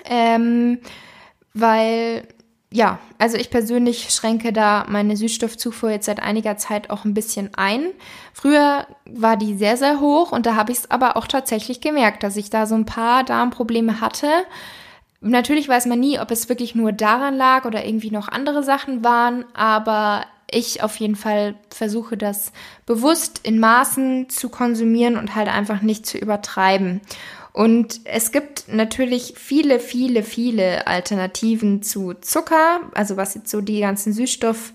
Ähm, 0.05 0.79
weil 1.55 2.27
ja, 2.71 2.99
also 3.19 3.37
ich 3.37 3.51
persönlich 3.51 4.09
schränke 4.11 4.53
da 4.53 4.87
meine 4.89 5.17
Süßstoffzufuhr 5.17 5.91
jetzt 5.91 6.07
seit 6.07 6.23
einiger 6.23 6.57
Zeit 6.57 6.89
auch 6.89 7.05
ein 7.05 7.13
bisschen 7.13 7.51
ein. 7.55 7.89
Früher 8.33 8.87
war 9.05 9.37
die 9.37 9.57
sehr, 9.57 9.77
sehr 9.77 10.01
hoch 10.01 10.33
und 10.33 10.47
da 10.47 10.55
habe 10.57 10.73
ich 10.73 10.79
es 10.79 10.91
aber 10.91 11.17
auch 11.17 11.27
tatsächlich 11.27 11.83
gemerkt, 11.83 12.23
dass 12.23 12.37
ich 12.37 12.49
da 12.49 12.67
so 12.67 12.75
ein 12.75 12.87
paar 12.87 13.25
Darmprobleme 13.25 14.01
hatte. 14.01 14.29
Natürlich 15.23 15.69
weiß 15.69 15.87
man 15.87 16.01
nie, 16.01 16.19
ob 16.19 16.31
es 16.33 16.49
wirklich 16.49 16.75
nur 16.75 16.93
daran 16.93 17.37
lag 17.37 17.65
oder 17.65 17.85
irgendwie 17.85 18.11
noch 18.11 18.29
andere 18.29 18.65
Sachen 18.65 19.05
waren, 19.05 19.45
aber 19.55 20.25
ich 20.51 20.83
auf 20.83 20.97
jeden 20.97 21.17
Fall 21.17 21.55
versuche 21.71 22.17
das 22.17 22.53
bewusst 22.87 23.41
in 23.45 23.59
Maßen 23.61 24.29
zu 24.29 24.49
konsumieren 24.49 25.17
und 25.17 25.35
halt 25.35 25.49
einfach 25.49 25.81
nicht 25.81 26.07
zu 26.07 26.19
übertreiben. 26.19 27.01
Und 27.53 28.01
es 28.05 28.33
gibt 28.33 28.65
natürlich 28.69 29.35
viele, 29.37 29.79
viele, 29.79 30.23
viele 30.23 30.87
Alternativen 30.87 31.83
zu 31.83 32.15
Zucker, 32.15 32.81
also 32.95 33.17
was 33.17 33.35
jetzt 33.35 33.51
so 33.51 33.61
die 33.61 33.81
ganzen 33.81 34.13
Süßstoff 34.13 34.73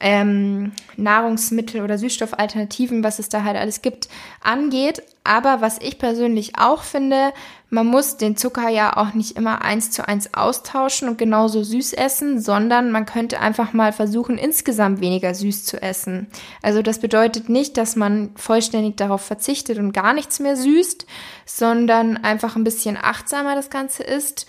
ähm, 0.00 0.72
Nahrungsmittel 0.96 1.82
oder 1.82 1.98
Süßstoffalternativen, 1.98 3.02
was 3.02 3.18
es 3.18 3.28
da 3.28 3.44
halt 3.44 3.56
alles 3.56 3.82
gibt, 3.82 4.08
angeht. 4.42 5.02
Aber 5.24 5.60
was 5.60 5.78
ich 5.78 5.98
persönlich 5.98 6.52
auch 6.56 6.82
finde, 6.82 7.32
man 7.68 7.86
muss 7.86 8.16
den 8.16 8.36
Zucker 8.36 8.68
ja 8.68 8.96
auch 8.96 9.14
nicht 9.14 9.36
immer 9.36 9.62
eins 9.62 9.90
zu 9.90 10.06
eins 10.06 10.34
austauschen 10.34 11.08
und 11.08 11.18
genauso 11.18 11.64
süß 11.64 11.94
essen, 11.94 12.40
sondern 12.40 12.92
man 12.92 13.06
könnte 13.06 13.40
einfach 13.40 13.72
mal 13.72 13.92
versuchen, 13.92 14.38
insgesamt 14.38 15.00
weniger 15.00 15.34
süß 15.34 15.64
zu 15.64 15.82
essen. 15.82 16.28
Also 16.62 16.80
das 16.80 17.00
bedeutet 17.00 17.48
nicht, 17.48 17.76
dass 17.76 17.96
man 17.96 18.30
vollständig 18.36 18.96
darauf 18.96 19.22
verzichtet 19.22 19.78
und 19.78 19.92
gar 19.92 20.12
nichts 20.12 20.38
mehr 20.38 20.56
süßt, 20.56 21.06
sondern 21.44 22.18
einfach 22.18 22.54
ein 22.54 22.64
bisschen 22.64 22.96
achtsamer 22.96 23.56
das 23.56 23.68
Ganze 23.68 24.04
isst 24.04 24.46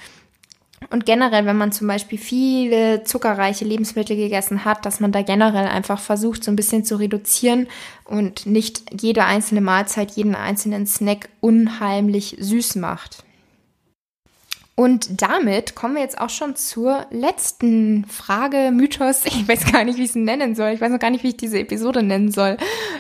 und 0.90 1.06
generell, 1.06 1.46
wenn 1.46 1.58
man 1.58 1.72
zum 1.72 1.88
Beispiel 1.88 2.18
viele 2.18 3.04
zuckerreiche 3.04 3.66
Lebensmittel 3.66 4.16
gegessen 4.16 4.64
hat, 4.64 4.86
dass 4.86 5.00
man 5.00 5.12
da 5.12 5.22
generell 5.22 5.68
einfach 5.68 6.00
versucht, 6.00 6.44
so 6.44 6.52
ein 6.52 6.56
bisschen 6.56 6.86
zu 6.86 6.98
reduzieren 6.98 7.68
und 8.06 8.46
nicht 8.46 8.84
jede 9.02 9.26
einzelne 9.26 9.62
Mahlzeit, 9.62 10.12
jeden 10.12 10.36
einzelnen 10.36 10.86
Snack 10.86 11.30
unheimlich 11.42 12.38
süß 12.40 12.76
macht. 12.76 13.24
Und 14.76 15.24
damit 15.24 15.74
kommen 15.74 15.96
wir 15.96 16.04
jetzt 16.04 16.22
auch 16.22 16.30
schon 16.30 16.56
zur 16.56 17.08
letzten 17.10 18.06
Frage, 18.06 18.70
Mythos. 18.72 19.24
Ich 19.26 19.48
weiß 19.48 19.72
gar 19.72 19.84
nicht, 19.84 19.98
wie 19.98 20.04
ich 20.04 20.10
es 20.10 20.16
nennen 20.16 20.54
soll. 20.54 20.70
Ich 20.70 20.80
weiß 20.80 20.92
noch 20.92 21.00
gar 21.00 21.10
nicht, 21.10 21.24
wie 21.24 21.30
ich 21.30 21.38
diese 21.38 21.58
Episode 21.58 22.04
nennen 22.04 22.32
soll. 22.32 22.58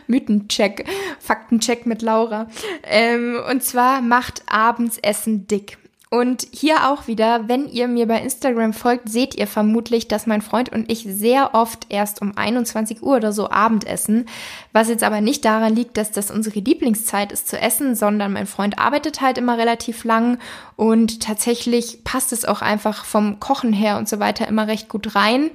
Mythencheck, 0.07 0.85
Faktencheck 1.19 1.85
mit 1.85 2.01
Laura. 2.01 2.47
Ähm, 2.81 3.37
und 3.47 3.63
zwar 3.63 4.01
macht 4.01 4.41
abends 4.47 4.97
Essen 4.97 5.45
dick. 5.45 5.77
Und 6.09 6.47
hier 6.51 6.89
auch 6.89 7.07
wieder, 7.07 7.49
wenn 7.49 7.67
ihr 7.67 7.89
mir 7.89 8.07
bei 8.07 8.21
Instagram 8.21 8.71
folgt, 8.71 9.09
seht 9.09 9.35
ihr 9.35 9.45
vermutlich, 9.45 10.07
dass 10.07 10.25
mein 10.25 10.41
Freund 10.41 10.69
und 10.69 10.89
ich 10.89 11.03
sehr 11.03 11.53
oft 11.53 11.87
erst 11.89 12.21
um 12.21 12.37
21 12.37 13.03
Uhr 13.03 13.17
oder 13.17 13.33
so 13.33 13.49
Abendessen, 13.49 14.25
was 14.71 14.87
jetzt 14.87 15.03
aber 15.03 15.19
nicht 15.19 15.43
daran 15.43 15.75
liegt, 15.75 15.97
dass 15.97 16.11
das 16.11 16.31
unsere 16.31 16.59
Lieblingszeit 16.59 17.33
ist 17.33 17.49
zu 17.49 17.59
essen, 17.59 17.93
sondern 17.93 18.31
mein 18.31 18.47
Freund 18.47 18.79
arbeitet 18.79 19.19
halt 19.19 19.37
immer 19.37 19.57
relativ 19.57 20.05
lang 20.05 20.39
und 20.77 21.21
tatsächlich 21.21 22.05
passt 22.05 22.31
es 22.31 22.45
auch 22.45 22.61
einfach 22.61 23.03
vom 23.03 23.41
Kochen 23.41 23.73
her 23.73 23.97
und 23.97 24.07
so 24.07 24.19
weiter 24.19 24.47
immer 24.47 24.67
recht 24.67 24.87
gut 24.87 25.13
rein. 25.13 25.51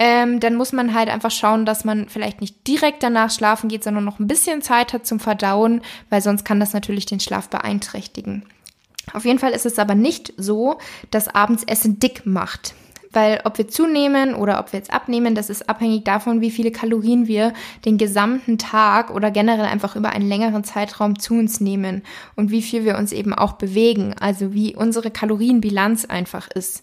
Ähm, 0.00 0.40
dann 0.40 0.56
muss 0.56 0.72
man 0.72 0.94
halt 0.94 1.08
einfach 1.08 1.30
schauen, 1.30 1.64
dass 1.64 1.84
man 1.84 2.08
vielleicht 2.08 2.40
nicht 2.40 2.66
direkt 2.66 3.04
danach 3.04 3.30
schlafen 3.30 3.68
geht, 3.68 3.84
sondern 3.84 4.04
noch 4.04 4.18
ein 4.18 4.26
bisschen 4.26 4.62
Zeit 4.62 4.92
hat 4.92 5.06
zum 5.06 5.20
Verdauen, 5.20 5.80
weil 6.10 6.20
sonst 6.20 6.44
kann 6.44 6.58
das 6.58 6.72
natürlich 6.72 7.06
den 7.06 7.20
Schlaf 7.20 7.48
beeinträchtigen. 7.48 8.42
Auf 9.12 9.24
jeden 9.24 9.38
Fall 9.38 9.52
ist 9.52 9.66
es 9.66 9.78
aber 9.78 9.94
nicht 9.94 10.32
so, 10.36 10.78
dass 11.10 11.28
abends 11.28 11.64
Essen 11.64 11.98
dick 11.98 12.26
macht. 12.26 12.74
Weil 13.12 13.40
ob 13.44 13.56
wir 13.56 13.68
zunehmen 13.68 14.34
oder 14.34 14.58
ob 14.58 14.72
wir 14.72 14.78
jetzt 14.78 14.92
abnehmen, 14.92 15.34
das 15.34 15.48
ist 15.48 15.70
abhängig 15.70 16.04
davon, 16.04 16.42
wie 16.42 16.50
viele 16.50 16.70
Kalorien 16.70 17.26
wir 17.26 17.54
den 17.84 17.96
gesamten 17.96 18.58
Tag 18.58 19.10
oder 19.10 19.30
generell 19.30 19.64
einfach 19.64 19.96
über 19.96 20.10
einen 20.10 20.28
längeren 20.28 20.64
Zeitraum 20.64 21.18
zu 21.18 21.34
uns 21.34 21.60
nehmen 21.60 22.02
und 22.34 22.50
wie 22.50 22.60
viel 22.60 22.84
wir 22.84 22.98
uns 22.98 23.12
eben 23.12 23.32
auch 23.32 23.54
bewegen, 23.54 24.14
also 24.20 24.52
wie 24.52 24.76
unsere 24.76 25.10
Kalorienbilanz 25.10 26.04
einfach 26.04 26.48
ist. 26.48 26.82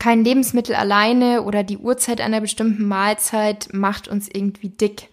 Kein 0.00 0.24
Lebensmittel 0.24 0.74
alleine 0.74 1.42
oder 1.42 1.62
die 1.62 1.78
Uhrzeit 1.78 2.20
einer 2.20 2.40
bestimmten 2.40 2.86
Mahlzeit 2.86 3.68
macht 3.72 4.08
uns 4.08 4.28
irgendwie 4.32 4.70
dick. 4.70 5.08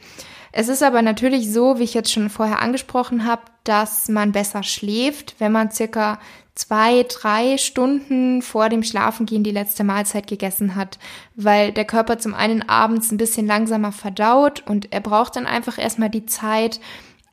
Es 0.52 0.70
ist 0.70 0.84
aber 0.84 1.02
natürlich 1.02 1.52
so, 1.52 1.80
wie 1.80 1.84
ich 1.84 1.94
jetzt 1.94 2.12
schon 2.12 2.30
vorher 2.30 2.62
angesprochen 2.62 3.26
habe, 3.26 3.42
dass 3.66 4.08
man 4.08 4.32
besser 4.32 4.64
schläft, 4.64 5.36
wenn 5.40 5.52
man 5.52 5.70
circa 5.70 6.20
zwei, 6.56 7.04
drei 7.04 7.58
Stunden 7.58 8.42
vor 8.42 8.70
dem 8.70 8.82
Schlafengehen 8.82 9.44
die 9.44 9.52
letzte 9.52 9.84
Mahlzeit 9.84 10.26
gegessen 10.28 10.76
hat, 10.76 10.98
weil 11.36 11.72
der 11.74 11.86
Körper 11.86 12.18
zum 12.18 12.34
einen 12.34 12.68
abends 12.68 13.12
ein 13.12 13.18
bisschen 13.18 13.46
langsamer 13.46 13.92
verdaut 13.92 14.64
und 14.66 14.92
er 14.94 15.02
braucht 15.02 15.36
dann 15.36 15.46
einfach 15.46 15.78
erstmal 15.78 16.10
die 16.10 16.26
Zeit. 16.26 16.80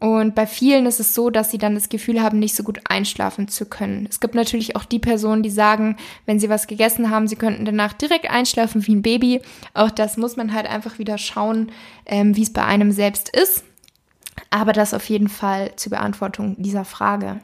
Und 0.01 0.35
bei 0.35 0.49
vielen 0.49 0.87
ist 0.87 0.99
es 0.99 1.15
so, 1.15 1.31
dass 1.31 1.53
sie 1.53 1.59
dann 1.59 1.77
das 1.77 1.89
Gefühl 1.89 2.21
haben, 2.21 2.41
nicht 2.41 2.57
so 2.57 2.65
gut 2.65 2.81
einschlafen 2.89 3.47
zu 3.47 3.67
können. 3.67 4.09
Es 4.11 4.19
gibt 4.19 4.35
natürlich 4.35 4.75
auch 4.75 4.85
die 4.85 4.99
Personen, 4.99 5.45
die 5.45 5.51
sagen, 5.51 5.97
wenn 6.27 6.41
sie 6.41 6.49
was 6.49 6.67
gegessen 6.67 7.09
haben, 7.09 7.29
sie 7.29 7.37
könnten 7.37 7.65
danach 7.65 7.93
direkt 7.93 8.29
einschlafen 8.29 8.85
wie 8.85 8.97
ein 8.97 9.03
Baby. 9.03 9.41
Auch 9.75 9.93
das 9.93 10.17
muss 10.17 10.35
man 10.35 10.53
halt 10.53 10.67
einfach 10.67 10.99
wieder 10.99 11.19
schauen, 11.19 11.71
ähm, 12.05 12.35
wie 12.35 12.43
es 12.43 12.53
bei 12.53 12.65
einem 12.65 12.91
selbst 12.91 13.29
ist. 13.29 13.63
Aber 14.51 14.73
das 14.73 14.93
auf 14.93 15.09
jeden 15.09 15.29
Fall 15.29 15.71
zur 15.77 15.91
Beantwortung 15.91 16.57
dieser 16.59 16.85
Frage. 16.85 17.41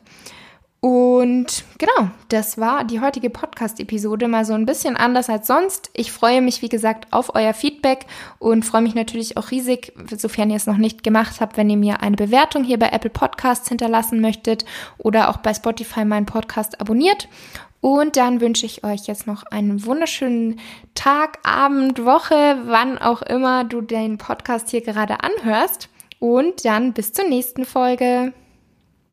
Und 0.80 1.64
genau, 1.78 2.08
das 2.28 2.56
war 2.56 2.84
die 2.84 3.00
heutige 3.00 3.30
Podcast-Episode 3.30 4.28
mal 4.28 4.44
so 4.44 4.52
ein 4.52 4.64
bisschen 4.64 4.96
anders 4.96 5.28
als 5.28 5.48
sonst. 5.48 5.90
Ich 5.92 6.12
freue 6.12 6.40
mich, 6.40 6.62
wie 6.62 6.68
gesagt, 6.68 7.12
auf 7.12 7.34
euer 7.34 7.52
Feedback 7.52 8.06
und 8.38 8.64
freue 8.64 8.82
mich 8.82 8.94
natürlich 8.94 9.36
auch 9.36 9.50
riesig, 9.50 9.92
sofern 10.16 10.50
ihr 10.50 10.56
es 10.56 10.66
noch 10.66 10.76
nicht 10.76 11.02
gemacht 11.02 11.40
habt, 11.40 11.56
wenn 11.56 11.68
ihr 11.68 11.76
mir 11.76 12.00
eine 12.00 12.14
Bewertung 12.14 12.62
hier 12.62 12.78
bei 12.78 12.90
Apple 12.90 13.10
Podcasts 13.10 13.68
hinterlassen 13.68 14.20
möchtet 14.20 14.64
oder 14.98 15.30
auch 15.30 15.38
bei 15.38 15.52
Spotify 15.52 16.04
meinen 16.04 16.26
Podcast 16.26 16.80
abonniert. 16.80 17.28
Und 17.80 18.16
dann 18.16 18.40
wünsche 18.40 18.66
ich 18.66 18.84
euch 18.84 19.06
jetzt 19.06 19.26
noch 19.26 19.44
einen 19.44 19.84
wunderschönen 19.84 20.60
Tag, 20.94 21.38
Abend, 21.42 22.04
Woche, 22.04 22.58
wann 22.66 22.98
auch 22.98 23.22
immer 23.22 23.64
du 23.64 23.80
den 23.80 24.16
Podcast 24.18 24.70
hier 24.70 24.82
gerade 24.82 25.18
anhörst. 25.24 25.88
Und 26.20 26.64
dann 26.64 26.92
bis 26.92 27.12
zur 27.12 27.28
nächsten 27.28 27.64
Folge. 27.64 28.32